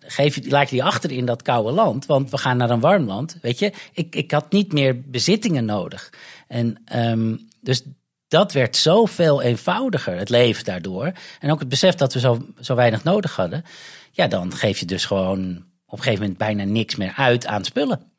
[0.00, 2.80] geef je, laat je die achter in dat koude land, want we gaan naar een
[2.80, 3.38] warm land.
[3.42, 6.12] Weet je, ik, ik had niet meer bezittingen nodig.
[6.48, 7.82] En um, dus
[8.28, 11.12] dat werd zoveel eenvoudiger, het leven daardoor.
[11.40, 13.64] En ook het besef dat we zo, zo weinig nodig hadden.
[14.10, 17.64] Ja, dan geef je dus gewoon op een gegeven moment bijna niks meer uit aan
[17.64, 18.12] spullen.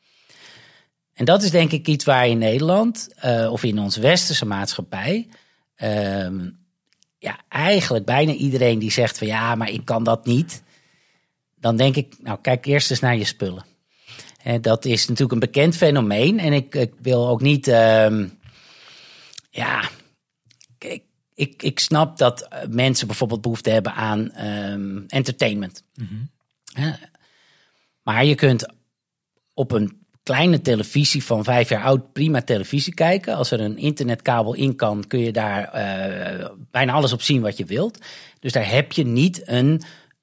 [1.14, 5.28] En dat is denk ik iets waar in Nederland uh, of in onze westerse maatschappij.
[5.84, 6.28] Uh,
[7.18, 10.64] ja, eigenlijk bijna iedereen die zegt van ja, maar ik kan dat niet.
[11.62, 13.66] Dan denk ik, nou kijk eerst eens naar je spullen.
[14.44, 16.40] En dat is natuurlijk een bekend fenomeen.
[16.40, 17.68] En ik, ik wil ook niet.
[17.68, 18.26] Uh,
[19.50, 19.90] ja,
[20.80, 21.04] ik,
[21.34, 25.84] ik, ik snap dat eh, mensen bijvoorbeeld behoefte hebben aan um, entertainment.
[25.96, 26.30] Mm
[28.04, 28.66] maar je kunt
[29.54, 33.36] op een kleine televisie van vijf jaar oud prima televisie kijken.
[33.36, 35.62] Als er een internetkabel in kan, kun je daar
[36.42, 37.98] uh, bijna alles op zien wat je wilt.
[38.40, 39.82] Dus daar heb je niet een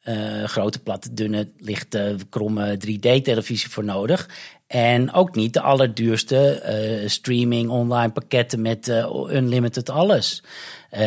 [0.08, 4.28] uh, grote, platte, dunne, lichte, kromme 3D-televisie voor nodig.
[4.66, 6.62] En ook niet de allerduurste
[7.02, 10.42] uh, streaming online pakketten met uh, unlimited alles.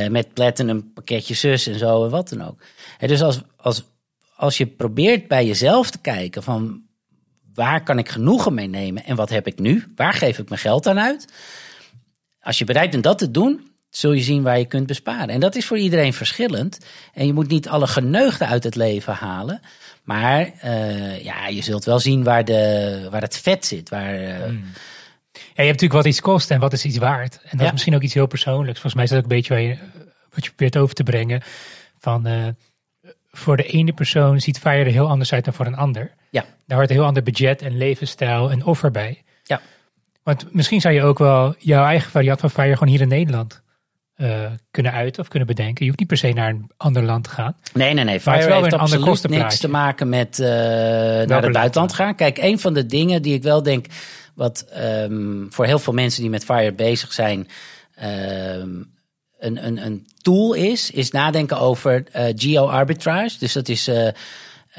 [0.09, 2.61] Met platinum pakketje zus en zo en wat dan ook.
[2.99, 3.83] Dus als, als,
[4.35, 6.81] als je probeert bij jezelf te kijken van
[7.53, 9.85] waar kan ik genoegen mee nemen en wat heb ik nu?
[9.95, 11.27] Waar geef ik mijn geld aan uit?
[12.41, 15.29] Als je bereid bent dat te doen, zul je zien waar je kunt besparen.
[15.29, 16.85] En dat is voor iedereen verschillend.
[17.13, 19.61] En je moet niet alle geneugden uit het leven halen.
[20.03, 23.89] Maar uh, ja, je zult wel zien waar, de, waar het vet zit.
[23.89, 24.35] Waar, uh...
[24.43, 24.63] hmm.
[25.33, 27.35] Ja, je hebt natuurlijk wat iets kost en wat is iets waard.
[27.35, 27.65] En dat ja.
[27.65, 28.79] is misschien ook iets heel persoonlijks.
[28.79, 29.77] Volgens mij is dat ook een beetje waar je,
[30.33, 31.41] wat je probeert over te brengen.
[31.99, 32.47] Van uh,
[33.31, 36.11] voor de ene persoon ziet Fire er heel anders uit dan voor een ander.
[36.29, 36.45] Ja.
[36.65, 39.23] Daar hoort een heel ander budget en levensstijl en offer bij.
[39.43, 39.61] Ja.
[40.23, 43.61] Want misschien zou je ook wel jouw eigen variant van Fire gewoon hier in Nederland
[44.21, 45.77] uh, kunnen uiten of kunnen bedenken.
[45.79, 47.55] Je hoeft niet per se naar een ander land te gaan.
[47.73, 48.19] Nee, nee, nee.
[48.19, 52.15] Fire het heeft absoluut niks te maken met uh, naar het buitenland gaan.
[52.15, 53.85] Kijk, een van de dingen die ik wel denk...
[54.35, 57.47] wat um, voor heel veel mensen die met Fire bezig zijn...
[58.59, 58.93] Um,
[59.39, 63.39] een, een, een tool is, is nadenken over uh, geo-arbitrage.
[63.39, 63.89] Dus dat is...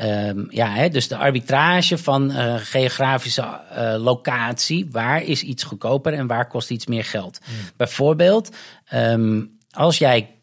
[0.01, 4.89] Um, ja, hè, dus de arbitrage van uh, geografische uh, locatie.
[4.91, 7.41] Waar is iets goedkoper en waar kost iets meer geld?
[7.41, 7.55] Mm.
[7.77, 8.57] Bijvoorbeeld,
[8.95, 10.43] um, als jij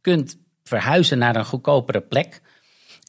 [0.00, 2.40] kunt verhuizen naar een goedkopere plek.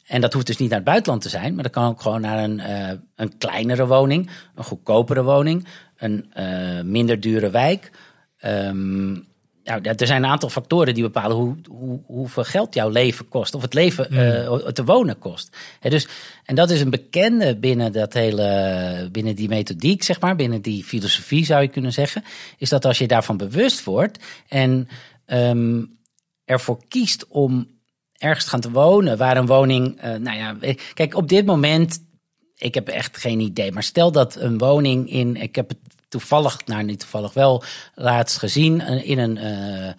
[0.05, 2.21] En dat hoeft dus niet naar het buitenland te zijn, maar dat kan ook gewoon
[2.21, 5.67] naar een, uh, een kleinere woning, een goedkopere woning,
[5.97, 6.31] een
[6.91, 7.91] minder dure wijk.
[8.45, 9.27] Um,
[9.69, 13.55] nou, er zijn een aantal factoren die bepalen hoe, hoe, hoeveel geld jouw leven kost.
[13.55, 14.17] Of het leven mm.
[14.17, 15.57] uh, te wonen kost.
[15.81, 16.07] dus,
[16.45, 20.35] en dat is een bekende binnen, dat hele, binnen die methodiek, zeg maar.
[20.35, 22.23] Binnen die filosofie zou je kunnen zeggen.
[22.57, 24.87] Is dat als je daarvan bewust wordt en
[25.25, 25.97] um,
[26.45, 27.67] ervoor kiest om
[28.17, 29.17] ergens gaan te wonen.
[29.17, 32.07] Waar een woning, uh, nou ja, kijk op dit moment
[32.59, 33.71] ik heb echt geen idee.
[33.71, 35.35] Maar stel dat een woning in.
[35.35, 35.77] Ik heb het
[36.09, 37.63] toevallig, nou niet toevallig wel,
[37.95, 39.91] laatst gezien in een, uh,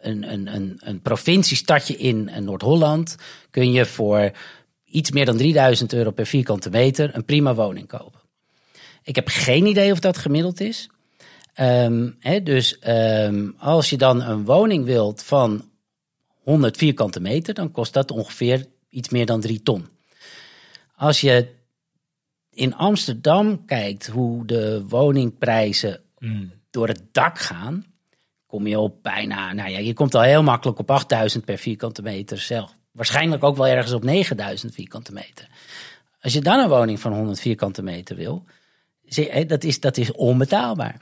[0.00, 3.16] een, een, een, een provinciestadje in Noord-Holland.
[3.50, 4.30] Kun je voor
[4.84, 8.20] iets meer dan 3000 euro per vierkante meter een prima woning kopen.
[9.02, 10.88] Ik heb geen idee of dat gemiddeld is.
[11.60, 15.70] Um, dus um, als je dan een woning wilt van
[16.42, 19.88] 100 vierkante meter, dan kost dat ongeveer iets meer dan 3 ton.
[20.96, 21.48] Als je
[22.50, 26.52] in Amsterdam kijkt hoe de woningprijzen mm.
[26.70, 27.84] door het dak gaan,
[28.46, 32.02] kom je op bijna, nou ja, je komt al heel makkelijk op 8000 per vierkante
[32.02, 32.74] meter zelf.
[32.92, 35.48] Waarschijnlijk ook wel ergens op 9000 vierkante meter.
[36.20, 38.44] Als je dan een woning van 100 vierkante meter wil,
[39.46, 41.00] dat is, dat is onbetaalbaar.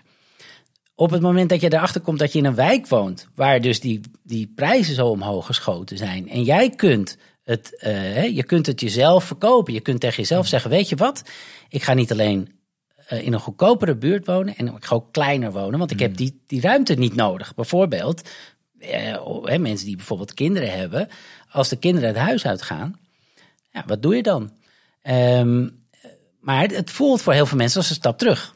[0.94, 3.80] Op het moment dat je erachter komt dat je in een wijk woont, waar dus
[3.80, 7.16] die, die prijzen zo omhoog geschoten zijn, en jij kunt
[7.48, 9.72] het, uh, je kunt het jezelf verkopen.
[9.72, 11.22] Je kunt tegen jezelf zeggen: Weet je wat?
[11.68, 12.58] Ik ga niet alleen
[13.06, 16.16] eh, in een goedkopere buurt wonen en ik ga ook kleiner wonen, want ik heb
[16.16, 17.54] die, die ruimte niet nodig.
[17.54, 18.28] Bijvoorbeeld,
[18.78, 21.08] eh, mensen die bijvoorbeeld kinderen hebben,
[21.50, 22.98] als de kinderen het huis uitgaan,
[23.72, 24.52] ja, wat doe je dan?
[25.02, 25.68] Ehm,
[26.40, 28.54] maar het, voelt voor heel veel mensen als een stap terug.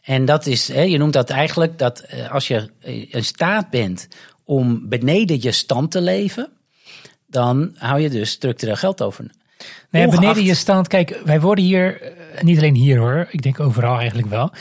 [0.00, 2.70] En dat is, hè, je noemt dat eigenlijk dat eh, als je
[3.10, 4.08] in staat bent
[4.44, 6.52] om beneden je stand te leven,
[7.30, 9.24] dan hou je dus structureel geld over.
[9.90, 13.60] Nee, beneden je stand, kijk, wij worden hier, eh, niet alleen hier hoor, ik denk
[13.60, 14.52] overal eigenlijk wel.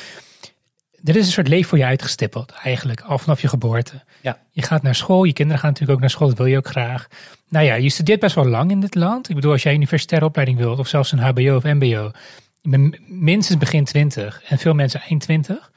[1.04, 4.04] Er is een soort leven voor je uitgestippeld, eigenlijk, al vanaf je geboorte.
[4.22, 4.40] Ja.
[4.52, 6.68] Je gaat naar school, je kinderen gaan natuurlijk ook naar school, dat wil je ook
[6.68, 7.08] graag.
[7.50, 9.30] Nou ja, je studeert best wel lang in dit land.
[9.30, 12.12] Ik bedoel, als jij een universitaire opleiding wilt, of zelfs een HBO of MBO,
[12.62, 15.72] je bent minstens begin 20 en veel mensen eind 20.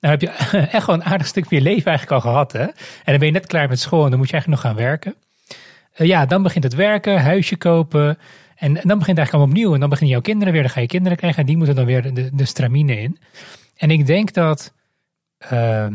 [0.00, 0.28] Dan heb je
[0.76, 2.52] echt wel een aardig stuk van je leven eigenlijk al gehad.
[2.52, 2.62] Hè?
[2.62, 2.72] En
[3.04, 5.14] dan ben je net klaar met school en dan moet je eigenlijk nog gaan werken.
[5.98, 8.18] Uh, ja, dan begint het werken, huisje kopen.
[8.56, 9.74] En, dan begint het eigenlijk allemaal opnieuw.
[9.74, 11.40] En dan beginnen jouw kinderen weer, dan ga je kinderen krijgen.
[11.40, 13.18] En die moeten dan weer de, de stramine in.
[13.76, 14.74] En ik denk dat
[15.52, 15.86] uh,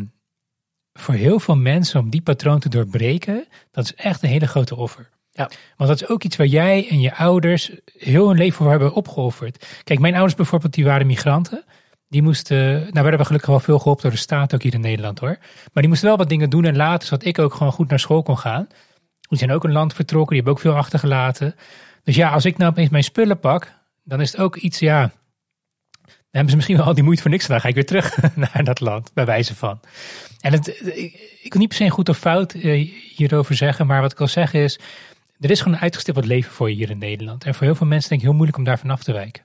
[0.94, 4.76] voor heel veel mensen om die patroon te doorbreken, dat is echt een hele grote
[4.76, 5.10] offer.
[5.32, 5.50] Ja.
[5.78, 8.94] Want dat is ook iets waar jij en je ouders heel hun leven voor hebben
[8.94, 9.66] opgeofferd.
[9.84, 11.64] Kijk, mijn ouders bijvoorbeeld, die waren migranten.
[12.10, 14.82] Die moesten, nou werden we gelukkig wel veel geholpen door de staat, ook hier in
[14.82, 15.38] Nederland hoor.
[15.74, 18.00] Maar die moesten wel wat dingen doen en laten, zodat ik ook gewoon goed naar
[18.00, 18.68] school kon gaan.
[19.28, 21.56] Die zijn ook een land vertrokken, die hebben ook veel achtergelaten.
[22.04, 23.72] Dus ja, als ik nou opeens mijn spullen pak,
[24.04, 25.12] dan is het ook iets, ja,
[26.06, 28.18] dan hebben ze misschien wel al die moeite voor niks Dan ga ik weer terug
[28.36, 29.80] naar dat land, bij wijze van.
[30.42, 30.68] En het,
[31.42, 34.28] ik, wil niet per se goed of fout eh, hierover zeggen, maar wat ik wil
[34.28, 34.80] zeggen is,
[35.40, 37.44] er is gewoon een uitgestippeld leven voor je hier in Nederland.
[37.44, 39.44] En voor heel veel mensen denk ik heel moeilijk om daarvan af te wijken.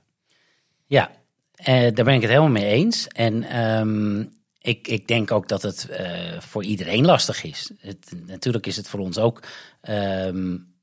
[0.87, 1.11] Ja,
[1.55, 3.09] eh, daar ben ik het helemaal mee eens.
[3.09, 4.31] En um,
[4.63, 7.71] ik, ik denk ook dat het uh, voor iedereen lastig is.
[7.79, 9.43] Het, natuurlijk is het voor ons ook
[9.89, 10.75] um,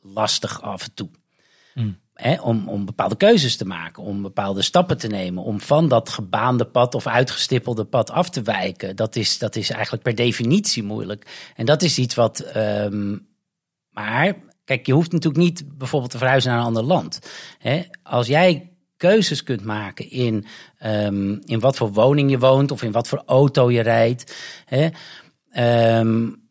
[0.00, 1.10] lastig af en toe.
[1.74, 1.98] Mm.
[2.40, 6.66] om, om bepaalde keuzes te maken, om bepaalde stappen te nemen, om van dat gebaande
[6.66, 8.96] pad of uitgestippelde pad af te wijken.
[8.96, 11.52] Dat is, dat is eigenlijk per definitie moeilijk.
[11.56, 12.56] En dat is iets wat.
[12.56, 13.26] Um,
[13.90, 17.18] maar Kijk, je hoeft natuurlijk niet bijvoorbeeld te verhuizen naar een ander land.
[18.02, 18.73] Als jij
[19.08, 20.44] keuzes kunt maken in,
[20.86, 24.34] um, in wat voor woning je woont of in wat voor auto je rijdt.
[25.58, 26.43] Um,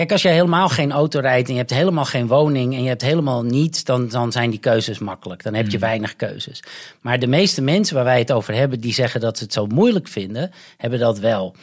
[0.00, 2.88] Kijk, als je helemaal geen auto rijdt en je hebt helemaal geen woning en je
[2.88, 5.42] hebt helemaal niets, dan, dan zijn die keuzes makkelijk.
[5.42, 5.80] Dan heb je hmm.
[5.80, 6.62] weinig keuzes.
[7.00, 9.66] Maar de meeste mensen waar wij het over hebben, die zeggen dat ze het zo
[9.66, 11.54] moeilijk vinden, hebben dat wel.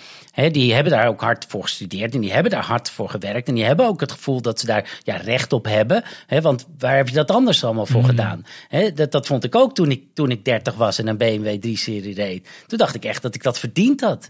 [0.51, 3.47] die hebben daar ook hard voor gestudeerd en die hebben daar hard voor gewerkt.
[3.47, 6.03] En die hebben ook het gevoel dat ze daar ja, recht op hebben.
[6.41, 8.09] want waar heb je dat anders allemaal voor hmm.
[8.09, 8.45] gedaan?
[8.93, 12.15] dat, dat vond ik ook toen ik, toen ik 30 was en een BMW 3-serie
[12.15, 12.47] reed.
[12.67, 14.29] Toen dacht ik echt dat ik dat verdiend had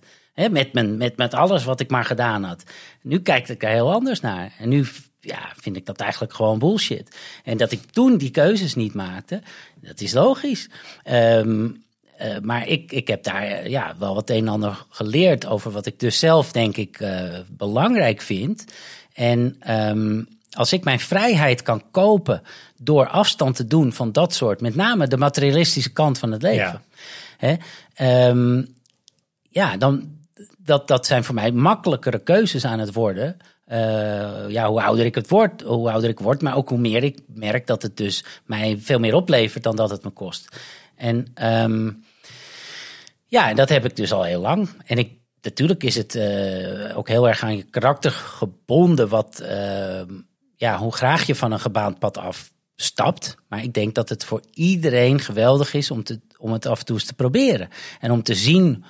[0.50, 2.64] met, mijn, met, met alles wat ik maar gedaan had.
[3.02, 4.54] Nu kijk ik er heel anders naar.
[4.60, 4.86] En nu
[5.20, 7.18] ja, vind ik dat eigenlijk gewoon bullshit.
[7.44, 9.42] En dat ik toen die keuzes niet maakte,
[9.82, 10.70] dat is logisch.
[11.04, 11.68] Ehm,
[12.18, 15.86] eh, maar ik, ik heb daar ja, wel wat een en ander geleerd over wat
[15.86, 18.66] ik dus zelf denk ik uh, belangrijk vind.
[19.14, 22.42] En ehm, als ik mijn vrijheid kan kopen
[22.78, 26.82] door afstand te doen van dat soort, met name de materialistische kant van het leven.
[27.38, 27.58] Ja.
[27.96, 28.76] Hè, um,
[29.50, 30.17] ja, dan,
[30.68, 33.38] dat, dat zijn voor mij makkelijkere keuzes aan het worden.
[33.68, 37.04] Uh, ja, hoe ouder ik het word, hoe ouder ik word, maar ook hoe meer
[37.04, 40.48] ik merk dat het dus mij veel meer oplevert dan dat het me kost.
[40.96, 42.04] En um,
[43.26, 44.70] ja, dat heb ik dus al heel lang.
[44.86, 45.12] En ik,
[45.42, 50.02] natuurlijk is het uh, ook heel erg aan je karakter gebonden, wat, uh,
[50.56, 53.36] ja, hoe graag je van een gebaand pad afstapt.
[53.48, 56.86] Maar ik denk dat het voor iedereen geweldig is om, te, om het af en
[56.86, 57.70] toe eens te proberen.
[58.00, 58.84] En om te zien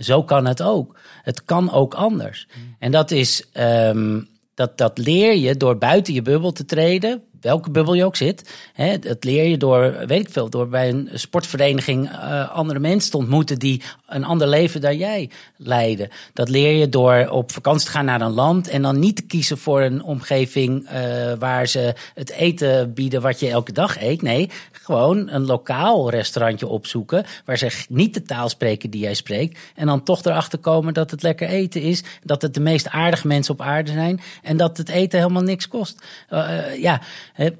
[0.00, 0.98] zo kan het ook.
[1.22, 2.48] Het kan ook anders.
[2.54, 2.76] Mm.
[2.78, 3.48] En dat is.
[3.52, 8.16] Um, dat, dat leer je door buiten je bubbel te treden, welke bubbel je ook
[8.16, 8.68] zit.
[8.72, 13.10] Hè, dat leer je door, weet ik veel, door bij een sportvereniging uh, andere mensen
[13.10, 16.08] te ontmoeten die een ander leven dan jij leiden.
[16.32, 19.22] Dat leer je door op vakantie te gaan naar een land en dan niet te
[19.22, 24.22] kiezen voor een omgeving uh, waar ze het eten bieden wat je elke dag eet.
[24.22, 29.58] Nee, gewoon een lokaal restaurantje opzoeken waar ze niet de taal spreken die jij spreekt.
[29.74, 33.26] En dan toch erachter komen dat het lekker eten is, dat het de meest aardige
[33.26, 36.02] mensen op aarde zijn en dat het eten helemaal niks kost.
[36.30, 37.00] Uh, ja,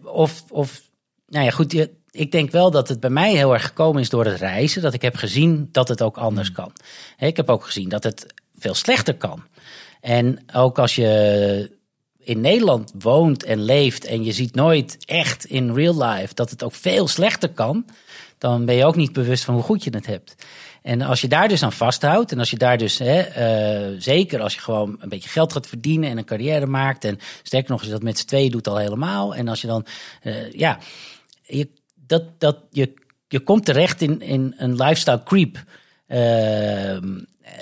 [0.03, 0.83] of, of,
[1.27, 1.89] nou ja, goed.
[2.11, 4.83] Ik denk wel dat het bij mij heel erg gekomen is door het reizen.
[4.83, 6.73] Dat ik heb gezien dat het ook anders kan.
[7.19, 8.27] Ik heb ook gezien dat het
[8.59, 9.43] veel slechter kan.
[10.01, 11.77] En ook als je
[12.19, 16.63] in Nederland woont en leeft en je ziet nooit echt in real life dat het
[16.63, 17.85] ook veel slechter kan,
[18.39, 20.35] dan ben je ook niet bewust van hoe goed je het hebt.
[20.83, 23.19] En als je daar dus aan vasthoudt en als je daar dus, hè,
[23.91, 27.19] uh, zeker als je gewoon een beetje geld gaat verdienen en een carrière maakt en
[27.43, 29.35] sterker nog, je dat met z'n tweeën doet al helemaal.
[29.35, 29.87] En als je dan,
[30.23, 30.79] uh, ja,
[31.43, 32.95] je, dat, dat, je,
[33.29, 35.65] je komt terecht in, in een lifestyle creep.
[36.07, 37.19] Ehm,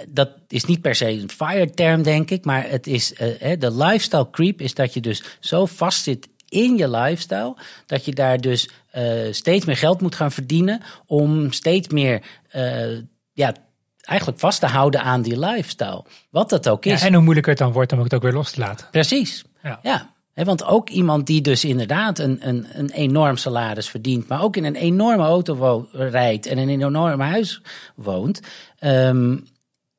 [0.09, 2.45] dat is niet per se een fire term, denk ik.
[2.45, 6.77] Maar het is, eh, de lifestyle creep is dat je dus zo vast zit in
[6.77, 7.57] je lifestyle.
[7.87, 10.83] Dat je daar dus eh, steeds meer geld moet gaan verdienen.
[11.07, 12.99] Om steeds meer eh,
[13.33, 13.55] ja,
[14.01, 16.05] eigenlijk vast te houden aan die lifestyle.
[16.31, 17.01] Wat dat ook is.
[17.01, 18.87] Ja, en hoe moeilijker het dan wordt om het ook weer los te laten.
[18.91, 19.45] Precies.
[19.63, 19.79] Ja.
[19.83, 20.11] ja.
[20.45, 24.65] want ook iemand die dus inderdaad een, een, een enorm salaris verdient, maar ook in
[24.65, 27.63] een enorme auto rijdt en in een enorm huis
[27.95, 28.41] woont,
[28.81, 29.47] um,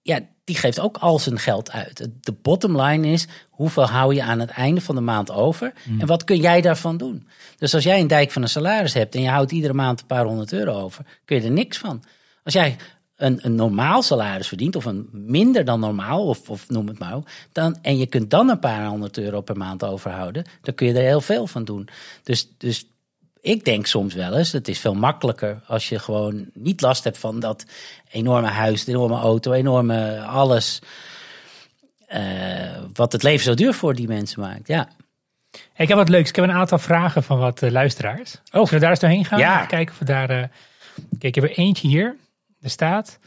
[0.02, 2.10] ja, die geeft ook al zijn geld uit.
[2.22, 5.74] De bottom line is, hoeveel hou je aan het einde van de maand over?
[5.84, 6.00] Hmm.
[6.00, 7.28] En wat kun jij daarvan doen?
[7.58, 10.06] Dus als jij een dijk van een salaris hebt en je houdt iedere maand een
[10.06, 12.04] paar honderd euro over, kun je er niks van.
[12.44, 12.78] Als jij
[13.16, 17.20] een, een normaal salaris verdient, of een minder dan normaal, of, of noem het maar,
[17.52, 20.94] dan, en je kunt dan een paar honderd euro per maand overhouden, dan kun je
[20.94, 21.90] er heel veel van doen.
[22.24, 22.86] Dus, dus
[23.42, 27.18] ik denk soms wel eens, het is veel makkelijker als je gewoon niet last hebt
[27.18, 27.66] van dat
[28.12, 30.82] enorme huis, enorme auto, enorme alles.
[32.10, 32.20] Uh,
[32.94, 34.68] wat het leven zo duur voor die mensen maakt.
[34.68, 34.90] Ja.
[35.76, 36.30] Ik heb wat leuks.
[36.30, 38.36] Ik heb een aantal vragen van wat uh, luisteraars.
[38.36, 38.52] Oh.
[38.52, 39.40] Zullen we daar eens doorheen gaan?
[39.40, 39.66] Ja.
[39.66, 40.32] Kijken of we daar.
[40.32, 40.44] Uh...
[41.10, 42.16] Kijk, ik heb er eentje hier.
[42.62, 43.20] Er staat.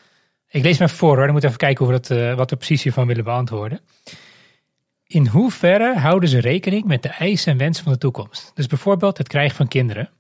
[0.48, 1.24] Ik lees me even voor hoor.
[1.24, 3.80] Dan moet even kijken hoe we dat, wat we precies hiervan willen beantwoorden.
[5.10, 8.50] In hoeverre houden ze rekening met de eisen en wensen van de toekomst?
[8.54, 10.10] Dus bijvoorbeeld het krijgen van kinderen.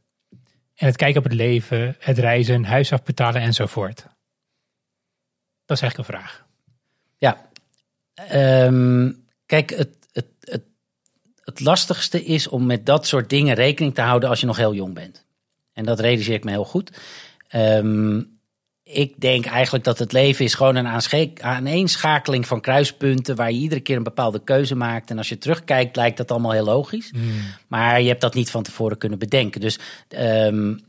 [0.74, 3.96] En het kijken op het leven, het reizen, huis afbetalen enzovoort.
[5.64, 6.46] Dat is eigenlijk een vraag.
[7.18, 7.50] Ja.
[8.14, 9.12] Ehm,
[9.46, 10.62] kijk, het, het, het,
[11.44, 14.74] het lastigste is om met dat soort dingen rekening te houden als je nog heel
[14.74, 15.26] jong bent.
[15.72, 17.00] En dat realiseer ik me heel goed.
[17.54, 18.39] Um,
[18.92, 21.02] ik denk eigenlijk dat het leven is gewoon een
[21.40, 25.10] aaneenschakeling van kruispunten waar je iedere keer een bepaalde keuze maakt.
[25.10, 27.10] En als je terugkijkt, lijkt dat allemaal heel logisch.
[27.10, 27.32] Hmm.
[27.66, 29.60] Maar je hebt dat niet van tevoren kunnen bedenken.
[29.60, 29.78] Dus
[30.18, 30.80] um,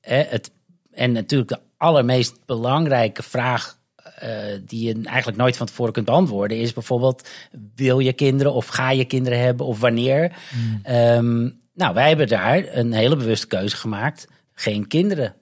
[0.00, 0.50] het,
[0.92, 3.78] en natuurlijk de allermeest belangrijke vraag
[4.22, 4.28] uh,
[4.66, 7.28] die je eigenlijk nooit van tevoren kunt beantwoorden, is bijvoorbeeld:
[7.74, 10.32] wil je kinderen of ga je kinderen hebben of wanneer?
[10.50, 10.96] Hmm.
[10.96, 15.34] Um, nou, wij hebben daar een hele bewuste keuze gemaakt: geen kinderen.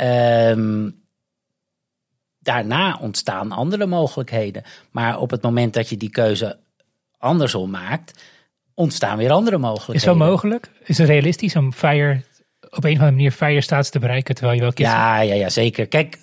[0.00, 1.00] Um,
[2.40, 4.62] daarna ontstaan andere mogelijkheden.
[4.90, 6.58] Maar op het moment dat je die keuze
[7.18, 8.22] andersom maakt,
[8.74, 10.00] ontstaan weer andere mogelijkheden.
[10.00, 10.70] Is dat mogelijk?
[10.84, 12.22] Is het realistisch om fire
[12.70, 14.90] op een of andere manier fire staats te bereiken terwijl je wel kiest?
[14.90, 15.86] Ja, ja, ja, zeker.
[15.86, 16.18] Kijk,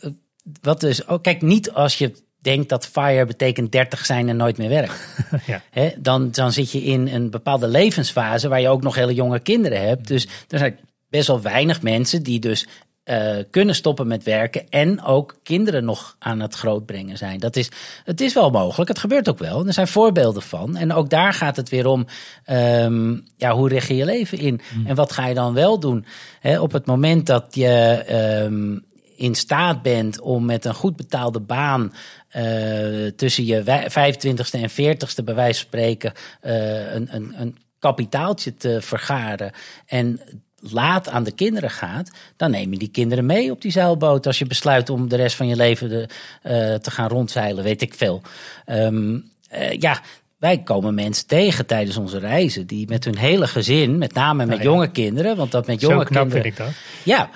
[0.62, 4.58] wat dus, oh, kijk, niet als je denkt dat fire betekent 30 zijn en nooit
[4.58, 5.26] meer werkt.
[5.74, 5.92] ja.
[5.98, 9.88] dan, dan zit je in een bepaalde levensfase waar je ook nog hele jonge kinderen
[9.88, 10.08] hebt.
[10.08, 10.78] Dus er zijn
[11.10, 12.68] best wel weinig mensen die dus
[13.10, 17.40] uh, kunnen stoppen met werken en ook kinderen nog aan het grootbrengen zijn.
[17.40, 17.70] Dat is,
[18.04, 19.68] het is wel mogelijk, het gebeurt ook wel.
[19.68, 20.76] Er zijn voorbeelden van.
[20.76, 22.06] En ook daar gaat het weer om,
[22.50, 24.62] um, ja, hoe richt je je leven in?
[24.74, 24.88] Mm.
[24.88, 26.06] En wat ga je dan wel doen?
[26.40, 28.06] He, op het moment dat je
[28.46, 28.86] um,
[29.16, 31.94] in staat bent om met een goed betaalde baan
[32.36, 38.56] uh, tussen je 25ste en 40ste bij wijze van spreken uh, een, een, een kapitaaltje
[38.56, 39.52] te vergaren
[39.86, 40.20] en
[40.60, 44.26] laat aan de kinderen gaat, dan neem je die kinderen mee op die zeilboot.
[44.26, 46.08] Als je besluit om de rest van je leven de,
[46.44, 48.22] uh, te gaan rondzeilen, weet ik veel.
[48.66, 50.02] Um, uh, ja,
[50.38, 54.58] wij komen mensen tegen tijdens onze reizen die met hun hele gezin, met name met
[54.58, 56.42] nou jonge kinderen, want dat met jonge Zo knap kinderen.
[56.42, 56.74] Vind ik dat.
[57.04, 57.30] Ja,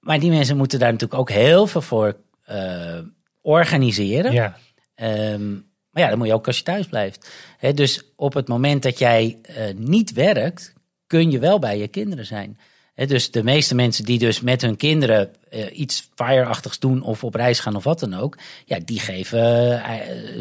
[0.00, 2.16] maar die mensen moeten daar natuurlijk ook heel veel voor
[2.50, 2.98] uh,
[3.40, 4.32] organiseren.
[4.32, 4.56] Ja.
[5.32, 7.30] Um, maar ja, dat moet je ook als je thuis blijft.
[7.58, 10.72] He, dus op het moment dat jij uh, niet werkt,
[11.10, 12.58] kun je wel bij je kinderen zijn.
[12.94, 17.34] dus de meeste mensen die dus met hun kinderen uh, iets fireachtigs doen of op
[17.34, 19.84] reis gaan of wat dan ook, ja, die geven uh,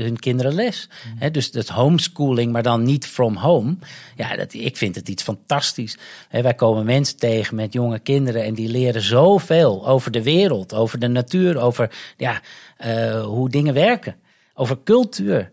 [0.03, 0.89] hun kinderen les.
[1.31, 3.77] Dus dat homeschooling, maar dan niet from home.
[4.15, 5.97] Ja, dat, ik vind het iets fantastisch.
[6.29, 10.99] wij komen mensen tegen met jonge kinderen en die leren zoveel over de wereld, over
[10.99, 12.41] de natuur, over ja,
[13.21, 14.15] hoe dingen werken,
[14.53, 15.51] over cultuur,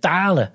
[0.00, 0.52] talen.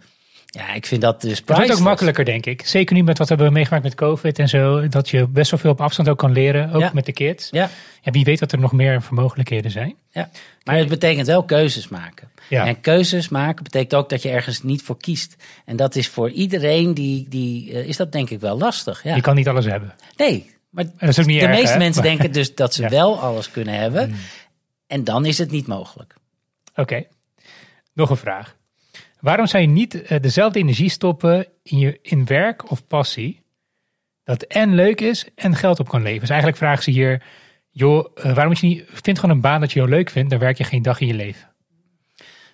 [0.56, 2.66] Ja, ik vind dat dus Het wordt ook makkelijker, denk ik.
[2.66, 4.88] Zeker nu met wat we hebben meegemaakt met COVID en zo.
[4.88, 7.48] Dat je best wel veel op afstand ook kan leren, ook met de kids.
[7.52, 7.70] Ja.
[8.02, 8.12] ja.
[8.12, 9.96] Wie weet dat er nog meer mogelijkheden zijn.
[10.12, 10.30] Ja.
[10.64, 12.32] Maar het betekent wel keuzes maken.
[12.50, 12.66] Ja.
[12.66, 15.36] En keuzes maken betekent ook dat je ergens niet voor kiest.
[15.66, 19.04] En dat is voor iedereen die, die uh, is dat denk ik wel lastig.
[19.04, 19.16] Ja.
[19.16, 19.94] Je kan niet alles hebben.
[20.18, 21.78] Nee, maar dat is ook niet de erg, meeste hè?
[21.78, 24.06] mensen denken dus dat ze wel alles kunnen hebben.
[24.06, 24.18] Hmm.
[24.88, 26.16] En dan is het niet mogelijk.
[26.72, 27.08] Oké, okay.
[27.94, 28.56] nog een vraag.
[29.24, 33.42] Waarom zou je niet uh, dezelfde energie stoppen in, je, in werk of passie?
[34.24, 36.20] Dat en leuk is en geld op kan leveren.
[36.20, 37.24] Dus eigenlijk vragen ze hier,
[37.70, 40.30] joh, uh, waarom moet je niet, vind gewoon een baan dat je heel leuk vindt,
[40.30, 41.52] dan werk je geen dag in je leven.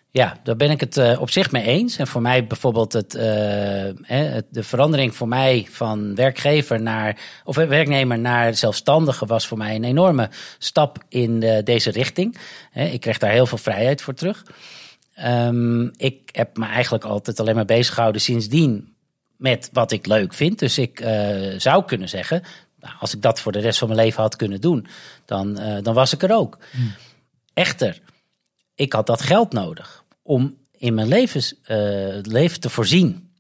[0.10, 1.98] Ja, daar ben ik het uh, op zich mee eens.
[1.98, 8.56] En voor mij bijvoorbeeld het, de verandering voor mij van werkgever naar, of werknemer naar
[8.56, 12.38] zelfstandige was voor mij een enorme stap in de, deze richting.
[12.74, 14.44] ik kreeg daar heel veel vrijheid voor terug.
[15.26, 18.94] Um, ik heb me eigenlijk altijd alleen maar bezig gehouden sindsdien
[19.38, 20.60] met wat ik leuk vind.
[20.60, 22.44] Dus ik uh, zou kunnen zeggen,
[22.80, 24.88] nou, als ik dat voor de rest van mijn leven had kunnen doen,
[25.26, 26.58] dan, dan was ik er ook.
[26.72, 26.94] Hmm.
[27.54, 28.02] Echter,
[28.76, 31.68] ik had dat geld nodig om in mijn levens, uh,
[32.22, 33.32] leven te voorzien.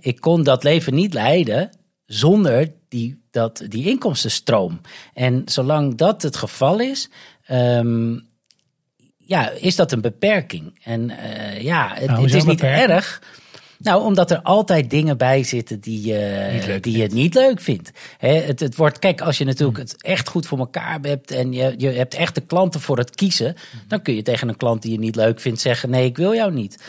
[0.00, 1.70] ik kon dat leven niet leiden
[2.06, 4.80] zonder die, dat, die inkomstenstroom.
[5.14, 7.08] En zolang dat het geval is,
[7.50, 8.27] um,
[9.28, 10.78] ja, is dat een beperking.
[10.82, 13.22] En uh, ja, het, nou, het is niet erg.
[13.78, 17.90] Nou, omdat er altijd dingen bij zitten die, je, die je niet leuk vindt.
[18.18, 21.74] het, het wordt, kijk, als je natuurlijk het echt goed voor elkaar hebt en je,
[21.76, 23.54] je hebt echt de klanten voor het kiezen,
[23.88, 26.34] dan kun je tegen een klant die je niet leuk vindt zeggen: nee, ik wil
[26.34, 26.84] jou niet.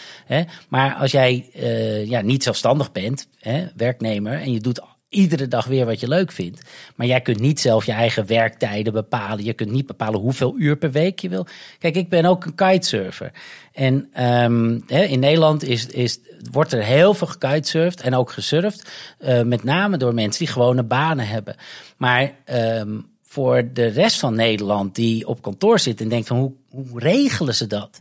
[0.70, 3.28] maar als jij uh, ja, niet zelfstandig bent,
[3.76, 6.62] werknemer, en je doet iedere dag weer wat je leuk vindt.
[6.96, 9.44] Maar jij kunt niet zelf je eigen werktijden bepalen.
[9.44, 11.48] Je kunt niet bepalen hoeveel uur per week je wil.
[11.80, 13.32] Kijk, ik ben ook een kitesurfer.
[13.74, 16.20] En um, in Nederland is, is,
[16.52, 18.90] wordt er heel veel gekitesurfd en ook gesurfd.
[19.20, 21.56] Uh, met name door mensen die gewone banen hebben.
[21.98, 26.54] Maar um, voor de rest van Nederland die op kantoor zit en denkt van hoe,
[26.70, 28.00] hoe regelen ze dat?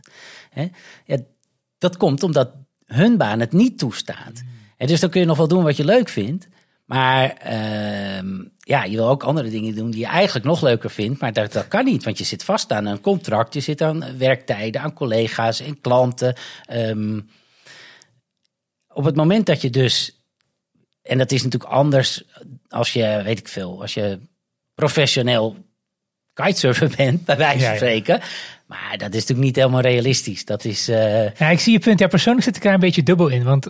[1.05, 1.17] ja,
[1.77, 2.51] dat komt omdat
[2.85, 4.43] hun baan het niet toestaat.
[4.77, 6.47] En dus dan kun je nog wel doen wat je leuk vindt.
[6.89, 11.19] Maar uh, ja, je wil ook andere dingen doen die je eigenlijk nog leuker vindt.
[11.19, 13.53] Maar dat, dat kan niet, want je zit vast aan een contract.
[13.53, 16.35] Je zit aan werktijden, aan collega's en klanten.
[16.73, 17.29] Um,
[18.87, 20.23] op het moment dat je dus...
[21.01, 22.23] En dat is natuurlijk anders
[22.67, 24.19] als je, weet ik veel, als je
[24.73, 25.55] professioneel
[26.33, 28.21] kitesurfer bent, bij wijze van spreken.
[28.65, 30.45] Maar dat is natuurlijk niet helemaal realistisch.
[30.45, 30.89] Dat is.
[30.89, 31.35] Uh...
[31.35, 31.99] Ja, ik zie je punt.
[31.99, 33.43] Ja, persoonlijk zit ik daar een beetje dubbel in.
[33.43, 33.69] Want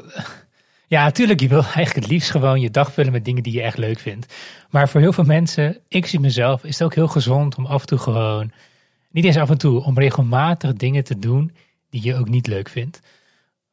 [0.89, 1.39] ja, natuurlijk.
[1.39, 3.99] Je wil eigenlijk het liefst gewoon je dag vullen met dingen die je echt leuk
[3.99, 4.33] vindt.
[4.69, 7.81] Maar voor heel veel mensen, ik zie mezelf, is het ook heel gezond om af
[7.81, 8.51] en toe gewoon,
[9.11, 11.51] niet eens af en toe, om regelmatig dingen te doen
[11.89, 12.99] die je ook niet leuk vindt.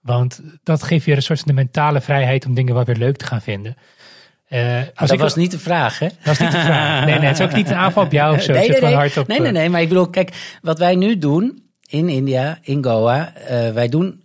[0.01, 3.17] Want dat geeft je een soort van de mentale vrijheid om dingen wel weer leuk
[3.17, 3.77] te gaan vinden.
[4.49, 6.07] Uh, als dat was niet de vraag, hè?
[6.07, 7.05] Dat was niet de vraag.
[7.05, 8.53] Nee, nee, het is ook niet een aanval op jou of zo.
[8.53, 8.95] Nee, nee, nee.
[8.95, 9.69] Hard nee, nee, nee.
[9.69, 14.25] Maar ik bedoel, kijk, wat wij nu doen in India, in Goa, uh, wij doen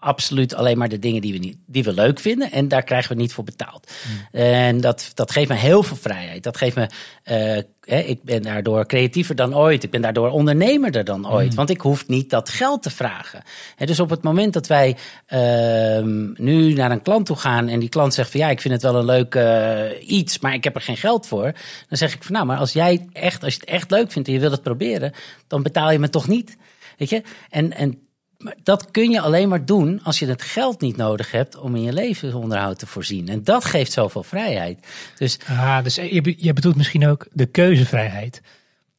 [0.00, 2.52] absoluut alleen maar de dingen die we, niet, die we leuk vinden.
[2.52, 3.92] En daar krijgen we niet voor betaald.
[4.32, 6.42] En dat, dat geeft me heel veel vrijheid.
[6.42, 6.88] Dat geeft me,
[7.24, 9.82] uh, ik ben daardoor creatiever dan ooit.
[9.82, 11.46] Ik ben daardoor ondernemerder dan ooit.
[11.46, 11.56] Hmm.
[11.56, 13.42] Want ik hoef niet dat geld te vragen.
[13.76, 14.96] He, dus op het moment dat wij
[15.28, 18.74] uh, nu naar een klant toe gaan en die klant zegt van ja, ik vind
[18.74, 21.52] het wel een leuk uh, iets, maar ik heb er geen geld voor.
[21.88, 24.28] Dan zeg ik van nou, maar als jij echt, als je het echt leuk vindt
[24.28, 25.12] en je wilt het proberen,
[25.46, 26.56] dan betaal je me toch niet.
[26.98, 27.22] Weet je?
[27.50, 28.07] En, en
[28.38, 31.76] maar dat kun je alleen maar doen als je het geld niet nodig hebt om
[31.76, 33.28] in je levensonderhoud te voorzien.
[33.28, 34.86] En dat geeft zoveel vrijheid.
[35.16, 38.42] Dus, ah, dus je, je bedoelt misschien ook de keuzevrijheid.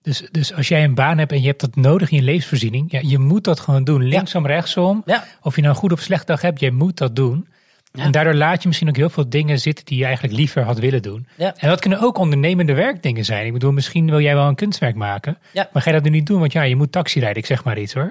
[0.02, 2.92] Dus, dus als jij een baan hebt en je hebt dat nodig in je levensvoorziening,
[2.92, 4.04] ja, je moet dat gewoon doen.
[4.04, 5.02] Linksom, rechtsom.
[5.06, 5.26] Ja.
[5.42, 7.48] Of je nou een goed of slecht dag hebt, je moet dat doen.
[7.92, 10.80] En daardoor laat je misschien ook heel veel dingen zitten die je eigenlijk liever had
[10.80, 11.28] willen doen.
[11.36, 11.54] Ja.
[11.58, 13.46] En dat kunnen ook ondernemende werkdingen zijn.
[13.46, 15.38] Ik bedoel, misschien wil jij wel een kunstwerk maken.
[15.52, 15.70] Ja.
[15.74, 16.40] Maar ga je dat nu niet doen?
[16.40, 18.10] Want ja, je moet taxi rijden, ik zeg maar iets hoor.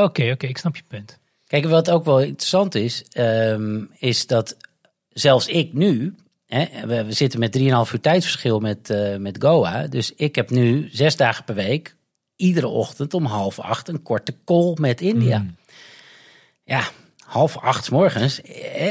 [0.00, 1.18] Oké, oké, ik snap je punt.
[1.46, 4.56] Kijk, wat ook wel interessant is, um, is dat
[5.08, 6.14] zelfs ik nu,
[6.46, 9.86] hè, we, we, zitten met 3,5 uur tijdverschil met, uh, met Goa.
[9.86, 11.96] Dus ik heb nu zes dagen per week,
[12.36, 15.36] iedere ochtend om half acht, een korte call met India.
[15.36, 15.56] Hmm.
[16.64, 16.82] Ja,
[17.24, 18.40] half acht morgens.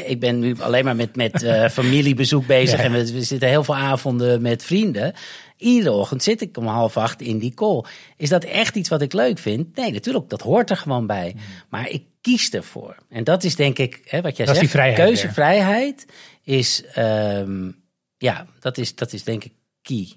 [0.05, 2.79] Ik ben nu alleen maar met, met uh, familiebezoek bezig.
[2.85, 5.13] En we, we, zitten heel veel avonden met vrienden.
[5.62, 7.84] Iedere ochtend zit ik om half acht in die call.
[8.18, 9.76] Is dat echt iets wat ik leuk vind?
[9.76, 11.32] Nee, natuurlijk, dat hoort er gewoon bij.
[11.32, 11.41] Hmm.
[11.70, 12.95] Maar ik kies ervoor.
[13.09, 16.05] En dat is denk ik, hè, wat jij dat zegt, vrijheid, keuzevrijheid
[16.43, 17.84] is, um,
[18.18, 20.14] ja, dat is, dat is denk ik key.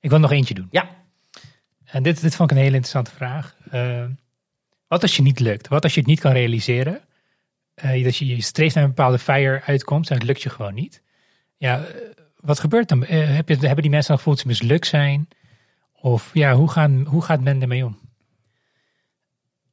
[0.00, 0.68] Ik wil nog eentje doen.
[0.70, 0.88] Ja.
[1.84, 3.56] En dit, dit vond ik een hele interessante vraag.
[3.74, 4.04] Uh,
[4.88, 5.68] wat als je niet lukt?
[5.68, 7.00] Wat als je het niet kan realiseren?
[7.84, 10.74] Uh, dat je, je streeft naar een bepaalde fire uitkomt en het lukt je gewoon
[10.74, 11.02] niet.
[11.56, 11.84] Ja,
[12.46, 13.02] wat gebeurt dan?
[13.02, 15.28] Uh, heb je, hebben die mensen dan gevoeld dat ze mislukt zijn?
[16.00, 17.98] Of ja, hoe, gaan, hoe gaat men ermee om?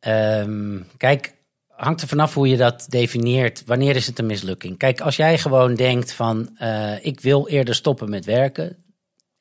[0.07, 1.33] Um, kijk,
[1.67, 3.63] hangt er vanaf hoe je dat definieert.
[3.65, 4.77] Wanneer is het een mislukking?
[4.77, 8.77] Kijk, als jij gewoon denkt van uh, ik wil eerder stoppen met werken.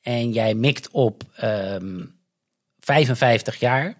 [0.01, 2.05] En jij mikt op um, ehm,
[2.79, 3.95] 55 jaar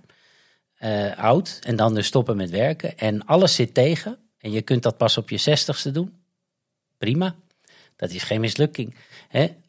[0.84, 2.97] uh, oud en dan dus stoppen met werken.
[2.97, 4.17] En alles zit tegen.
[4.38, 6.13] En je kunt dat pas op je zestigste doen.
[6.97, 7.36] Prima.
[7.95, 8.95] Dat is geen mislukking.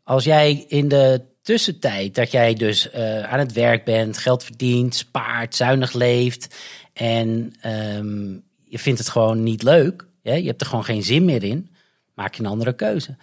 [0.04, 4.94] Als jij in de tussentijd dat jij dus uh, aan het werk bent, geld verdient,
[4.94, 6.56] spaart, zuinig leeft
[6.92, 8.32] En ehm,
[8.64, 10.06] je vindt het gewoon niet leuk.
[10.22, 10.34] Hè?
[10.34, 11.70] Je hebt er gewoon geen zin meer in.
[12.14, 13.16] Maak je een andere keuze.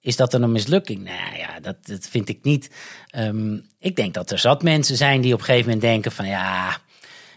[0.00, 1.04] Is dat dan een mislukking?
[1.04, 2.70] Nou ja, dat, dat vind ik niet.
[3.08, 6.26] Ehm, ik denk dat er zat mensen zijn die op een gegeven moment denken van
[6.26, 6.78] ja,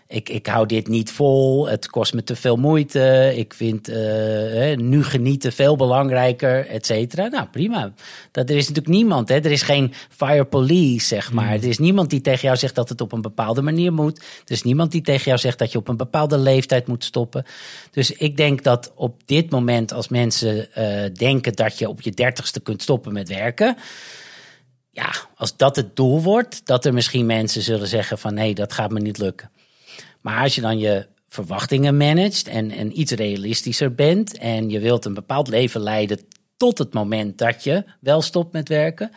[0.08, 3.96] ik, ik hou dit niet vol, het kost me te veel moeite, ik vind uh,
[4.76, 7.28] nu genieten veel belangrijker, et cetera.
[7.28, 7.94] Nou, prima.
[8.32, 9.36] Dat, er is natuurlijk niemand, hè?
[9.36, 11.46] er is geen fire police, zeg maar.
[11.46, 11.52] Mm.
[11.52, 14.18] Er is niemand die tegen jou zegt dat het op een bepaalde manier moet.
[14.18, 17.46] Er is niemand die tegen jou zegt dat je op een bepaalde leeftijd moet stoppen.
[17.92, 22.12] Dus ik denk dat op dit moment, als mensen uh, denken dat je op je
[22.12, 23.78] dertigste kunt stoppen met werken
[24.92, 28.74] ja, als dat het doel wordt, dat er misschien mensen zullen zeggen van nee, dat
[28.74, 29.52] gaat me niet lukken.
[30.28, 35.06] Maar als je dan je verwachtingen managt en, en iets realistischer bent en je wilt
[35.06, 36.20] een bepaald leven leiden
[36.58, 39.12] tot het moment dat je wel stopt met werken,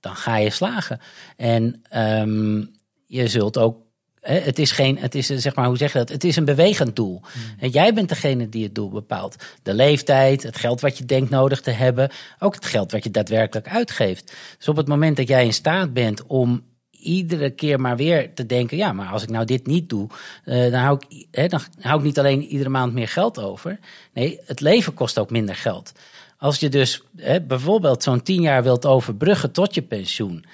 [0.00, 1.00] dan ga je slagen.
[1.36, 2.70] En um,
[3.06, 3.78] je zult ook.
[4.20, 6.08] het is geen, het is zeg maar, hoe zeg je dat?
[6.08, 7.20] Het is een bewegend doel.
[7.32, 7.42] Hmm.
[7.58, 9.36] En jij bent degene die het doel bepaalt.
[9.62, 13.10] De leeftijd, het geld wat je denkt nodig te hebben, ook het geld wat je
[13.10, 14.36] daadwerkelijk uitgeeft.
[14.58, 16.62] Dus op het moment dat jij in staat bent om
[17.06, 20.08] iedere keer maar weer te denken: ja, maar als ik nou dit niet doe,
[20.44, 23.78] uh, dan, hou ik, hè, dan hou ik niet alleen iedere maand meer geld over.
[24.12, 25.92] Nee, het leven kost ook minder geld.
[26.38, 30.44] Als je dus hè, bijvoorbeeld zo'n tien jaar wilt overbruggen tot je pensioen.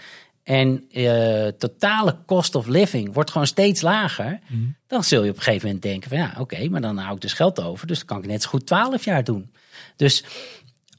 [0.43, 4.41] En uh, totale cost of living wordt gewoon steeds lager.
[4.49, 4.63] Mhm.
[4.87, 7.21] Dan zul je op een gegeven moment denken: van ja, oké, maar dan hou ik
[7.21, 7.87] dus geld over.
[7.87, 9.51] Dus dan kan ik net zo goed twaalf jaar doen.
[9.97, 10.25] Dus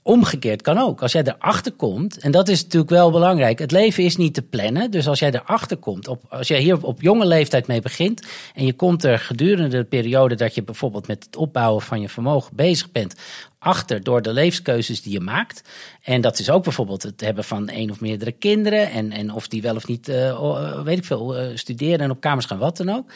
[0.06, 1.02] Omgekeerd kan ook.
[1.02, 3.60] Als jij erachter komt, en dat is natuurlijk wel belangrijk.
[3.60, 4.92] Het leven is niet te plannen.
[4.92, 8.28] Dus als jij erachter komt, op, als jij hier op jonge leeftijd mee begint.
[8.54, 12.10] en je komt er gedurende de periode dat je bijvoorbeeld met het opbouwen van je
[12.10, 13.16] vermogen bezig bent.
[13.60, 15.70] achter door de levenskeuzes die je maakt.
[16.02, 18.92] En dat is ook bijvoorbeeld het hebben van één of meerdere kinderen.
[18.92, 22.22] en, en of die wel of niet, uh, weet ik veel, uh, studeren en op
[22.22, 23.12] kamers gaan, wat dan ook.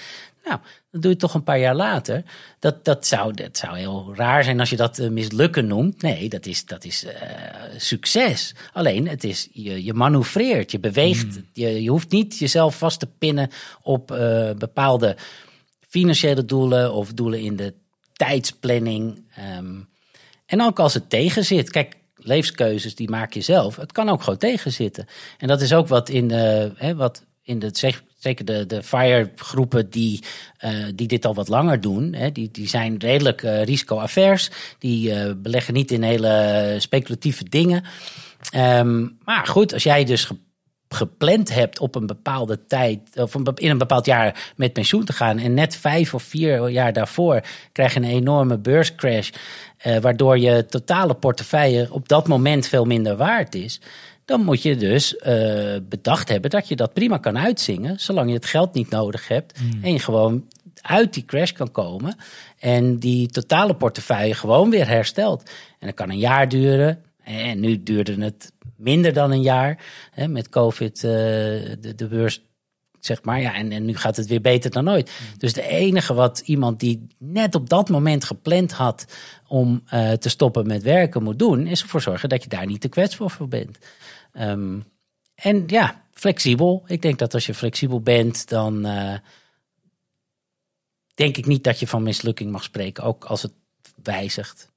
[0.47, 0.59] Nou,
[0.91, 2.23] dat doe je toch een paar jaar later.
[2.59, 6.01] Dat, dat, zou, dat zou heel raar zijn als je dat uh, mislukken noemt.
[6.01, 7.11] Nee, dat is, dat is uh,
[7.77, 8.55] succes.
[8.73, 11.35] Alleen, het is, je, je manoeuvreert, je beweegt.
[11.35, 11.45] Mm.
[11.53, 13.49] Je, je hoeft niet jezelf vast te pinnen
[13.81, 15.15] op uh, bepaalde
[15.89, 17.73] financiële doelen of doelen in de
[18.13, 19.23] tijdsplanning.
[19.57, 19.87] Um,
[20.45, 21.69] en ook als het tegen zit.
[21.69, 23.75] Kijk, levenskeuzes die maak je zelf.
[23.75, 25.07] Het kan ook gewoon tegenzitten.
[25.37, 27.71] En dat is ook wat in, uh, hè, wat in de
[28.17, 30.23] zeker de, de FIRE-groepen die,
[30.65, 34.49] uh, die dit al wat langer doen, hè, die, die zijn redelijk uh, risico-avers.
[34.79, 37.83] Die uh, beleggen niet in hele speculatieve dingen.
[38.55, 40.29] Um, maar goed, als jij dus
[40.89, 45.37] gepland hebt op een bepaalde tijd, of in een bepaald jaar met pensioen te gaan.
[45.37, 47.41] En net vijf of vier jaar daarvoor
[47.71, 49.29] krijg je een enorme beurscrash.
[49.87, 53.81] Uh, waardoor je totale portefeuille op dat moment veel minder waard is
[54.27, 58.35] dan moet je dus uh, bedacht hebben dat je dat prima kan uitzingen, zolang je
[58.35, 59.83] het geld niet nodig hebt hmm.
[59.83, 60.47] en je gewoon
[60.81, 62.15] uit die crash kan komen
[62.59, 65.49] en die totale portefeuille gewoon weer herstelt.
[65.79, 67.01] En dat kan een jaar duren.
[67.23, 69.79] En nu duurde het minder dan een jaar
[70.11, 72.41] hè, met COVID, uh, de, de beurs
[72.99, 73.41] zeg maar.
[73.41, 75.11] Ja, en, en nu gaat het weer beter dan ooit.
[75.17, 75.37] Hmm.
[75.37, 79.05] Dus de enige wat iemand die net op dat moment gepland had
[79.47, 82.81] om uh, te stoppen met werken moet doen, is ervoor zorgen dat je daar niet
[82.81, 83.77] te kwetsbaar voor bent.
[84.39, 84.85] Um,
[85.35, 86.83] en ja, flexibel.
[86.87, 89.13] Ik denk dat als je flexibel bent, dan uh,
[91.13, 93.53] denk ik niet dat je van mislukking mag spreken, ook als het
[94.03, 94.71] wijzigt.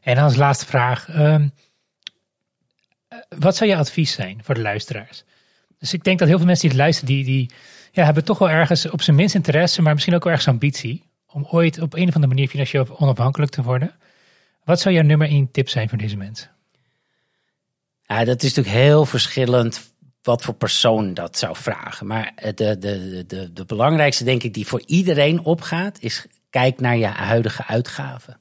[0.00, 1.52] En als laatste vraag, um,
[3.28, 5.24] wat zou je advies zijn voor de luisteraars?
[5.78, 7.50] Dus ik denk dat heel veel mensen die het luisteren, die, die
[7.92, 11.02] ja, hebben toch wel ergens op zijn minst interesse, maar misschien ook wel ergens ambitie
[11.26, 13.94] om ooit op een of andere manier financieel onafhankelijk te worden.
[14.64, 16.50] Wat zou jouw nummer één tip zijn voor deze mensen?
[18.02, 19.92] Ja, dat is natuurlijk heel verschillend
[20.22, 22.06] wat voor persoon dat zou vragen.
[22.06, 26.96] Maar de, de, de, de belangrijkste, denk ik, die voor iedereen opgaat, is kijk naar
[26.96, 28.38] je huidige uitgaven.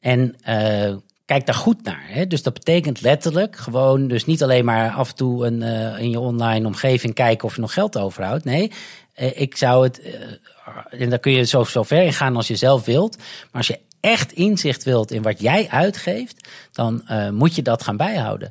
[0.00, 2.04] En uh, kijk daar goed naar.
[2.06, 2.26] Hè?
[2.26, 6.10] Dus dat betekent letterlijk gewoon, dus niet alleen maar af en toe een, uh, in
[6.10, 8.44] je online omgeving kijken of je nog geld overhoudt.
[8.44, 8.72] Nee,
[9.20, 10.00] uh, ik zou het,
[10.90, 13.16] en daar kun je zo, zo ver in gaan als je zelf wilt.
[13.16, 17.82] Maar als je echt inzicht wilt in wat jij uitgeeft, dan uh, moet je dat
[17.82, 18.50] gaan bijhouden.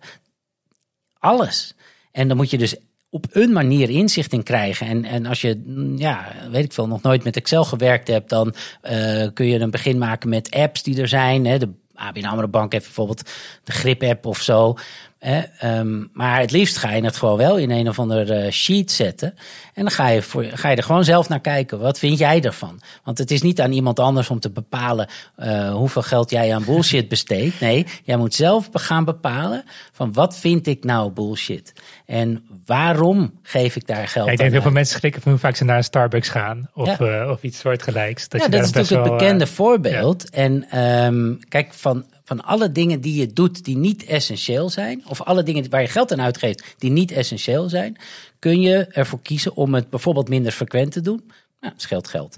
[1.20, 1.74] Alles.
[2.12, 2.76] En dan moet je dus
[3.10, 4.88] op een manier inzicht in krijgen.
[4.88, 8.30] En, en als je, mm, ja, weet ik veel, nog nooit met Excel gewerkt hebt,
[8.30, 8.56] dan
[8.91, 11.45] uh, kun je een begin maken met apps die er zijn.
[11.45, 11.58] Hè.
[11.58, 13.30] De ABN AMRO Bank heeft bijvoorbeeld
[13.64, 14.78] de Grip-app of zo.
[15.20, 18.51] Hè, ehm, maar het liefst ga je het gewoon wel in een of ander eh,
[18.51, 19.34] sheet zetten.
[19.74, 21.80] En dan ga je, voor, ga je er gewoon zelf naar kijken.
[21.80, 22.82] Wat vind jij ervan?
[23.03, 25.07] Want het is niet aan iemand anders om te bepalen
[25.38, 27.59] uh, hoeveel geld jij aan bullshit besteedt.
[27.59, 31.74] Nee, jij moet zelf gaan bepalen van wat vind ik nou bullshit?
[32.05, 35.39] En waarom geef ik daar geld ja, ik denk dat veel mensen schrikken van hoe
[35.39, 36.70] vaak ze naar een Starbucks gaan.
[36.74, 37.22] Of, ja.
[37.24, 38.30] uh, of iets soortgelijks.
[38.30, 40.30] Dat ja, dat is natuurlijk het bekende voorbeeld.
[40.30, 45.22] En um, kijk, van van alle dingen die je doet die niet essentieel zijn, of
[45.22, 47.98] alle dingen waar je geld aan uitgeeft die niet essentieel zijn,
[48.40, 51.24] kun je ervoor kiezen om het bijvoorbeeld minder frequent te doen.
[51.60, 52.36] Nou, dat scheelt geld.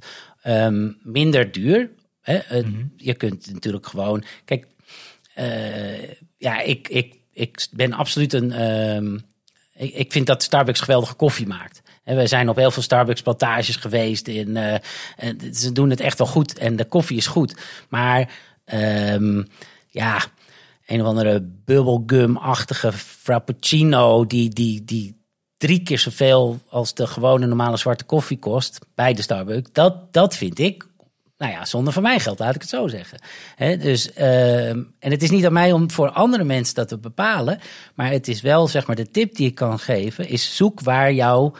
[0.47, 1.89] Um, minder duur.
[2.21, 2.39] Hè?
[2.49, 2.93] Mm -hmm.
[2.97, 4.23] Je kunt natuurlijk gewoon.
[4.45, 4.67] Kijk,
[5.37, 6.03] uh,
[6.37, 8.61] ja, ik, ik, ik ben absoluut een.
[8.95, 9.21] Um,
[9.73, 11.81] ik, ik vind dat Starbucks geweldige koffie maakt.
[12.03, 14.27] En we zijn op heel veel Starbucks plantages geweest.
[14.27, 14.73] In, uh,
[15.15, 17.55] en ze doen het echt wel goed en de koffie is goed.
[17.89, 18.29] Maar
[18.73, 19.47] um,
[19.91, 20.21] ja,
[20.85, 25.19] een of andere bubblegum-achtige frappuccino die, die, die
[25.57, 29.69] drie keer zoveel als de gewone normale zwarte koffie kost bij de Starbucks.
[29.73, 30.87] Dat, dat vind ik,
[31.37, 33.19] nou ja, zonder van mij geld, laat ik het zo zeggen.
[33.79, 37.59] Dus, uh, en het is niet aan mij om voor andere mensen dat te bepalen,
[37.95, 41.13] maar het is wel, zeg maar, de tip die ik kan geven, is zoek waar
[41.13, 41.53] jouw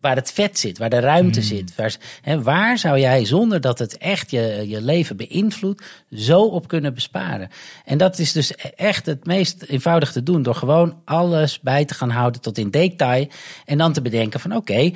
[0.00, 1.44] waar het vet zit, waar de ruimte mm.
[1.44, 1.74] zit.
[1.76, 5.82] Waar, hè, waar zou jij zonder dat het echt je, je leven beïnvloedt,
[6.14, 7.48] zo op kunnen besparen?
[7.84, 11.94] En dat is dus echt het meest eenvoudig te doen door gewoon alles bij te
[11.94, 13.28] gaan houden tot in detail
[13.64, 14.90] en dan te bedenken van oké,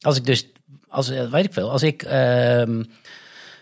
[0.00, 0.46] als ik dus,
[0.88, 2.62] als, weet ik veel, als ik uh,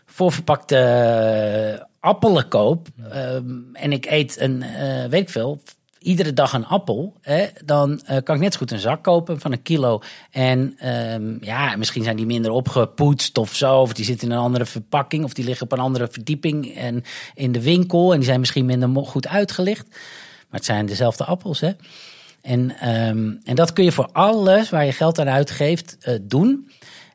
[0.06, 5.60] voorverpakte appelen koop um, en ik eet een, uh, weet ik veel,
[5.98, 9.40] iedere dag een appel, hè, dan uh, kan ik net zo goed een zak kopen
[9.40, 10.00] van een kilo.
[10.30, 13.80] En um, ja, misschien zijn die minder opgepoetst of zo.
[13.80, 15.24] Of die zitten in een andere verpakking.
[15.24, 18.12] Of die liggen op een andere verdieping en in de winkel.
[18.12, 19.86] En die zijn misschien minder goed uitgelicht.
[19.88, 21.70] Maar het zijn dezelfde appels, hè.
[22.42, 26.70] En, um, en dat kun je voor alles waar je geld aan uitgeeft uh, doen.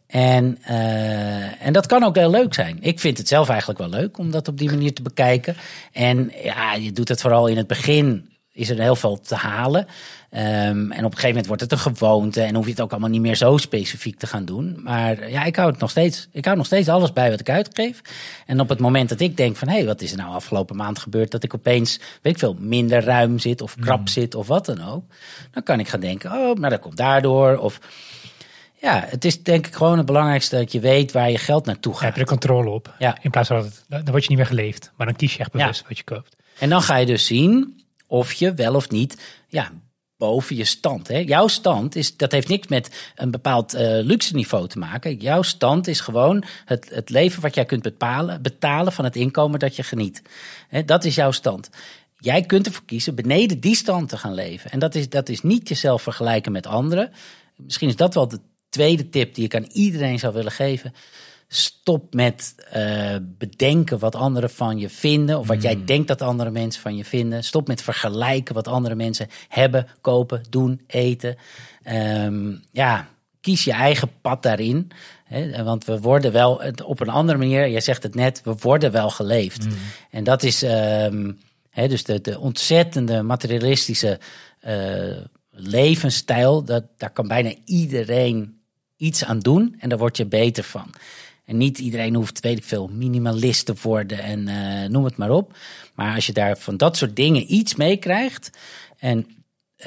[0.07, 2.77] En, uh, en dat kan ook heel leuk zijn.
[2.81, 5.55] Ik vind het zelf eigenlijk wel leuk om dat op die manier te bekijken.
[5.91, 9.88] En ja, je doet het vooral in het begin is er heel veel te halen.
[10.32, 12.91] Um, en op een gegeven moment wordt het een gewoonte en hoef je het ook
[12.91, 14.80] allemaal niet meer zo specifiek te gaan doen.
[14.84, 16.28] Maar ja, ik hou het nog steeds.
[16.32, 18.01] Ik hou nog steeds alles bij wat ik uitgeef.
[18.45, 20.76] En op het moment dat ik denk van hé, hey, wat is er nou afgelopen
[20.76, 24.08] maand gebeurd dat ik opeens, weet ik veel, minder ruim zit of krap mm.
[24.08, 25.04] zit of wat dan ook.
[25.51, 27.58] Dan kan ik gaan denken, oh, nou dat komt daardoor.
[27.58, 27.80] Of
[28.82, 31.93] ja, het is denk ik gewoon het belangrijkste dat je weet waar je geld naartoe
[31.93, 32.04] gaat.
[32.04, 32.95] heb je er controle op.
[32.99, 33.18] Ja.
[33.22, 34.91] In plaats van dat het, dan word je niet meer geleefd.
[34.95, 35.88] Maar dan kies je echt bewust ja.
[35.88, 36.36] wat je koopt.
[36.60, 37.82] En dan ga je dus zien
[38.14, 39.72] of je wel of niet ja,
[40.18, 41.07] boven je stand.
[41.07, 41.18] Hè?
[41.18, 45.16] Jouw stand is, dat heeft niks met een bepaald uh, luxe niveau te maken.
[45.16, 49.59] Jouw stand is gewoon het, het leven wat jij kunt bepalen, betalen van het inkomen
[49.59, 50.22] dat je geniet.
[50.68, 51.70] Hè, dat is jouw stand.
[52.18, 54.72] Jij kunt ervoor kiezen beneden die stand te gaan leven.
[54.72, 57.11] En dat is, dat is niet jezelf vergelijken met anderen.
[57.55, 58.39] Misschien is dat wel de
[58.70, 60.93] tweede tip die ik aan iedereen zou willen geven.
[61.48, 65.39] Stop met uh, bedenken wat anderen van je vinden.
[65.39, 65.86] Of wat jij hmm.
[65.86, 67.44] denkt dat andere mensen van je vinden.
[67.44, 71.36] Stop met vergelijken wat andere mensen hebben, kopen, doen, eten.
[71.91, 73.08] Um, ja,
[73.41, 74.91] kies je eigen pad daarin.
[75.24, 78.91] Hè, want we worden wel op een andere manier, jij zegt het net, we worden
[78.91, 79.64] wel geleefd.
[79.64, 79.74] Hmm.
[80.12, 81.39] En dat is um,
[81.70, 84.20] hè, dus de, de ontzettende materialistische
[84.68, 85.18] uh,
[85.50, 86.64] levensstijl.
[86.64, 88.62] Dat, daar kan bijna iedereen
[88.98, 90.94] iets aan doen en daar word je beter van.
[91.46, 95.32] En niet iedereen hoeft, weet ik veel, minimalist te worden en uh, noem het maar
[95.32, 95.58] op.
[95.94, 98.58] Maar als je daar van dat soort dingen iets mee krijgt.
[98.98, 99.28] En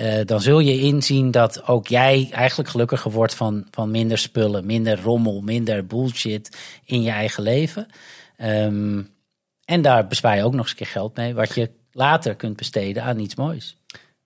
[0.00, 4.66] uh, dan zul je inzien dat ook jij eigenlijk gelukkiger wordt van, van minder spullen,
[4.66, 7.86] minder rommel, minder bullshit in je eigen leven.
[8.42, 9.14] Um,
[9.64, 12.56] en daar bespaar je ook nog eens een keer geld mee, wat je later kunt
[12.56, 13.76] besteden aan iets moois.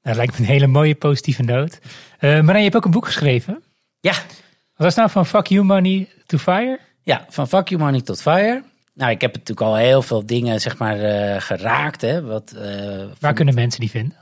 [0.03, 1.79] Dat lijkt me een hele mooie positieve noot.
[2.21, 3.63] Uh, Marijn, je hebt ook een boek geschreven.
[4.01, 4.13] Ja.
[4.13, 6.79] Wat was nou van Fuck You Money to Fire?
[7.11, 8.63] Ja, van Fuck You Money tot Fire.
[8.95, 12.01] Nou, ik heb natuurlijk al heel veel dingen zeg maar uh, geraakt.
[12.01, 14.17] Hè, wat, uh, Waar kunnen mensen die vinden?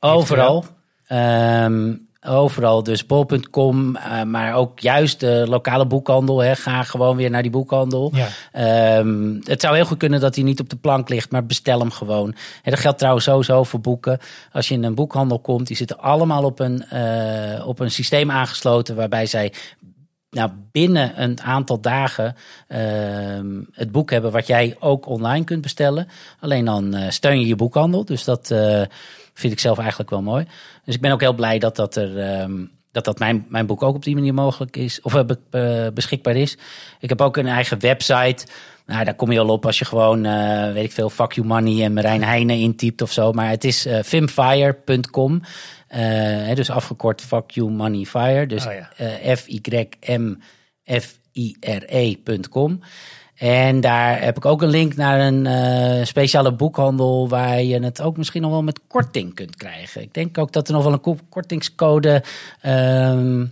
[0.00, 0.64] Overal.
[1.08, 6.38] Um, overal, dus bol.com, uh, maar ook juist de lokale boekhandel.
[6.38, 6.56] Hè.
[6.56, 8.12] Ga gewoon weer naar die boekhandel.
[8.52, 8.98] Ja.
[8.98, 11.78] Um, het zou heel goed kunnen dat hij niet op de plank ligt, maar bestel
[11.78, 12.34] hem gewoon.
[12.62, 14.18] Hè, dat geldt trouwens sowieso voor boeken.
[14.52, 18.30] Als je in een boekhandel komt, die zitten allemaal op een, uh, op een systeem
[18.30, 19.52] aangesloten waarbij zij
[20.30, 22.36] nou, binnen een aantal dagen
[22.68, 22.78] uh,
[23.72, 26.08] het boek hebben wat jij ook online kunt bestellen.
[26.40, 28.04] Alleen dan uh, steun je je boekhandel.
[28.04, 28.82] Dus dat uh,
[29.34, 30.46] vind ik zelf eigenlijk wel mooi.
[30.84, 33.82] Dus ik ben ook heel blij dat dat er, um, dat dat mijn, mijn boek
[33.82, 35.24] ook op die manier mogelijk is, of
[35.94, 36.58] beschikbaar is.
[37.00, 38.46] Ik heb ook een eigen website.
[38.86, 40.22] Nou, daar kom je al op als je gewoon,
[40.72, 43.32] weet ik veel, Fuck You Money en Marijn Heijnen intypt of zo.
[43.32, 43.98] Maar het is uh,
[45.90, 46.54] fimfire.com.
[46.54, 48.46] dus afgekort Fuck You Money Fire.
[48.46, 48.72] Dus oh,
[49.34, 50.40] F-Y-M-F-I-R-E.com.
[53.40, 58.00] En daar heb ik ook een link naar een uh, speciale boekhandel waar je het
[58.00, 60.02] ook misschien nog wel met korting kunt krijgen.
[60.02, 62.22] Ik denk ook dat er nog wel een kortingscode
[62.66, 63.42] uh,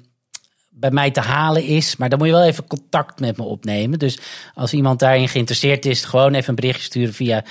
[0.71, 1.97] bij mij te halen is.
[1.97, 3.99] Maar dan moet je wel even contact met me opnemen.
[3.99, 4.19] Dus
[4.55, 7.45] als iemand daarin geïnteresseerd is, gewoon even een berichtje sturen via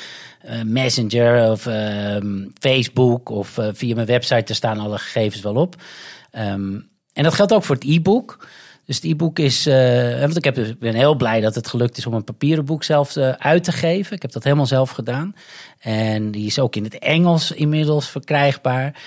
[0.65, 4.43] Messenger of ehm, Facebook of uh, via mijn website.
[4.43, 5.75] Daar staan alle gegevens wel op.
[6.31, 8.47] Um, en dat geldt ook voor het e-book.
[8.85, 9.67] Dus het e-book is.
[9.67, 12.65] Uh, want ik, heb, dus, ben heel blij dat het gelukt is om een papieren
[12.65, 14.15] boek zelf uit te geven.
[14.15, 15.35] Ik heb dat helemaal zelf gedaan.
[15.79, 19.01] En die is ook in het Engels inmiddels verkrijgbaar.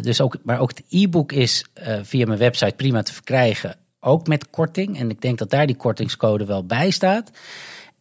[0.00, 1.64] Dus ook, maar ook het e-book is
[2.02, 3.76] via mijn website prima te verkrijgen.
[4.00, 4.98] Ook met korting.
[4.98, 7.30] En ik denk dat daar die kortingscode wel bij staat.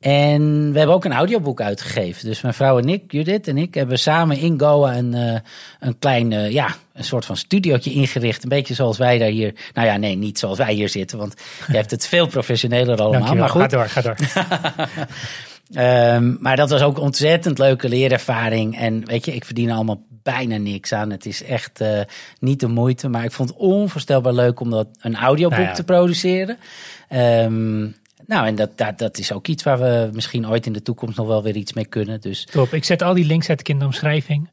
[0.03, 2.25] En we hebben ook een audioboek uitgegeven.
[2.25, 5.39] Dus mijn vrouw en ik, Judith en ik, hebben samen in Goa een, uh,
[5.79, 8.43] een klein, uh, ja, een soort van studiootje ingericht.
[8.43, 9.53] Een beetje zoals wij daar hier.
[9.73, 11.35] Nou ja, nee, niet zoals wij hier zitten, want
[11.67, 13.35] je hebt het veel professioneler allemaal.
[13.35, 13.61] Maar goed.
[13.61, 14.15] Ga door, ga door.
[16.15, 18.77] um, maar dat was ook een ontzettend leuke leerervaring.
[18.77, 21.09] En weet je, ik verdien allemaal bijna niks aan.
[21.09, 21.99] Het is echt uh,
[22.39, 23.09] niet de moeite.
[23.09, 25.73] Maar ik vond het onvoorstelbaar leuk om dat een audioboek nou ja.
[25.73, 26.57] te produceren.
[27.09, 27.95] Um,
[28.27, 31.17] nou, en dat, dat, dat is ook iets waar we misschien ooit in de toekomst
[31.17, 32.21] nog wel weer iets mee kunnen.
[32.21, 32.45] Dus.
[32.51, 34.49] Top, ik zet al die links uit in de omschrijving.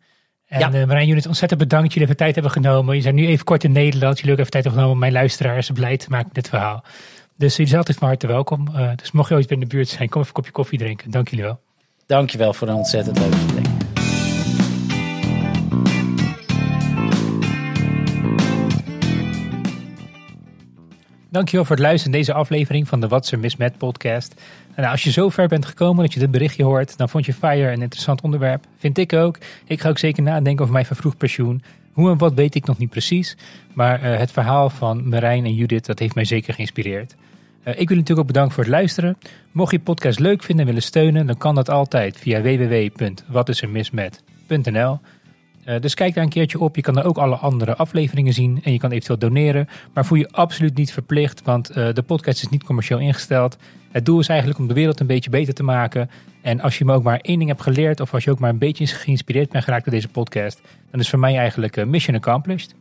[0.47, 0.73] En ja.
[0.73, 1.89] uh, Marijn, jullie ontzettend bedankt.
[1.93, 2.97] Jullie even tijd hebben genomen.
[2.97, 4.19] Je zijn nu even kort in Nederland.
[4.19, 6.85] Jullie ook even tijd hebben genomen om mijn luisteraars blij te maken met dit verhaal.
[7.37, 8.69] Dus jullie zijn altijd van harte welkom.
[8.75, 11.11] Uh, dus mocht je ooit in de buurt zijn, kom even een kopje koffie drinken.
[11.11, 11.61] Dank jullie wel.
[12.07, 13.80] Dank je wel voor een ontzettend leuke gesprek.
[21.31, 24.41] Dankjewel voor het luisteren naar deze aflevering van de Miss Met podcast.
[24.75, 27.33] En als je zo ver bent gekomen dat je dit berichtje hoort, dan vond je
[27.33, 28.65] FIRE een interessant onderwerp.
[28.79, 29.39] Vind ik ook.
[29.67, 31.63] Ik ga ook zeker nadenken over mijn vervroegd pensioen.
[31.93, 33.37] Hoe en wat weet ik nog niet precies.
[33.75, 37.15] Maar uh, het verhaal van Marijn en Judith, dat heeft mij zeker geïnspireerd.
[37.65, 39.19] Uh, ik wil natuurlijk ook bedanken voor het luisteren.
[39.53, 45.01] Mocht je podcast leuk vinden en willen steunen, dan kan dat altijd via www.watisermismet.nl.
[45.65, 46.77] Uh, dus kijk daar een keertje op.
[46.77, 49.69] Je kan daar ook alle andere afleveringen zien en je kan eventueel doneren.
[49.95, 53.57] Maar voel je absoluut niet verplicht, want uh, de podcast is niet commercieel ingesteld.
[53.91, 56.11] Het doel is eigenlijk om de wereld een beetje beter te maken.
[56.43, 58.51] En als je me ook maar één ding hebt geleerd, of als je ook maar
[58.51, 62.17] een beetje geïnspireerd bent geraakt door deze podcast, dan is voor mij eigenlijk uh, mission
[62.17, 62.75] accomplished.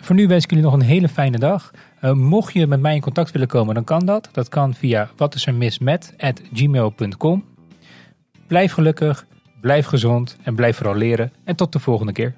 [0.00, 1.70] Voor nu wens ik jullie nog een hele fijne dag.
[2.00, 4.28] mocht je met mij in contact willen komen, dan kan dat.
[4.32, 7.44] Dat kan via watisermismet.gmail.com.
[8.46, 9.26] Blijf gelukkig.
[9.60, 11.32] Blijf gezond en blijf vooral leren.
[11.44, 12.34] En tot de volgende keer.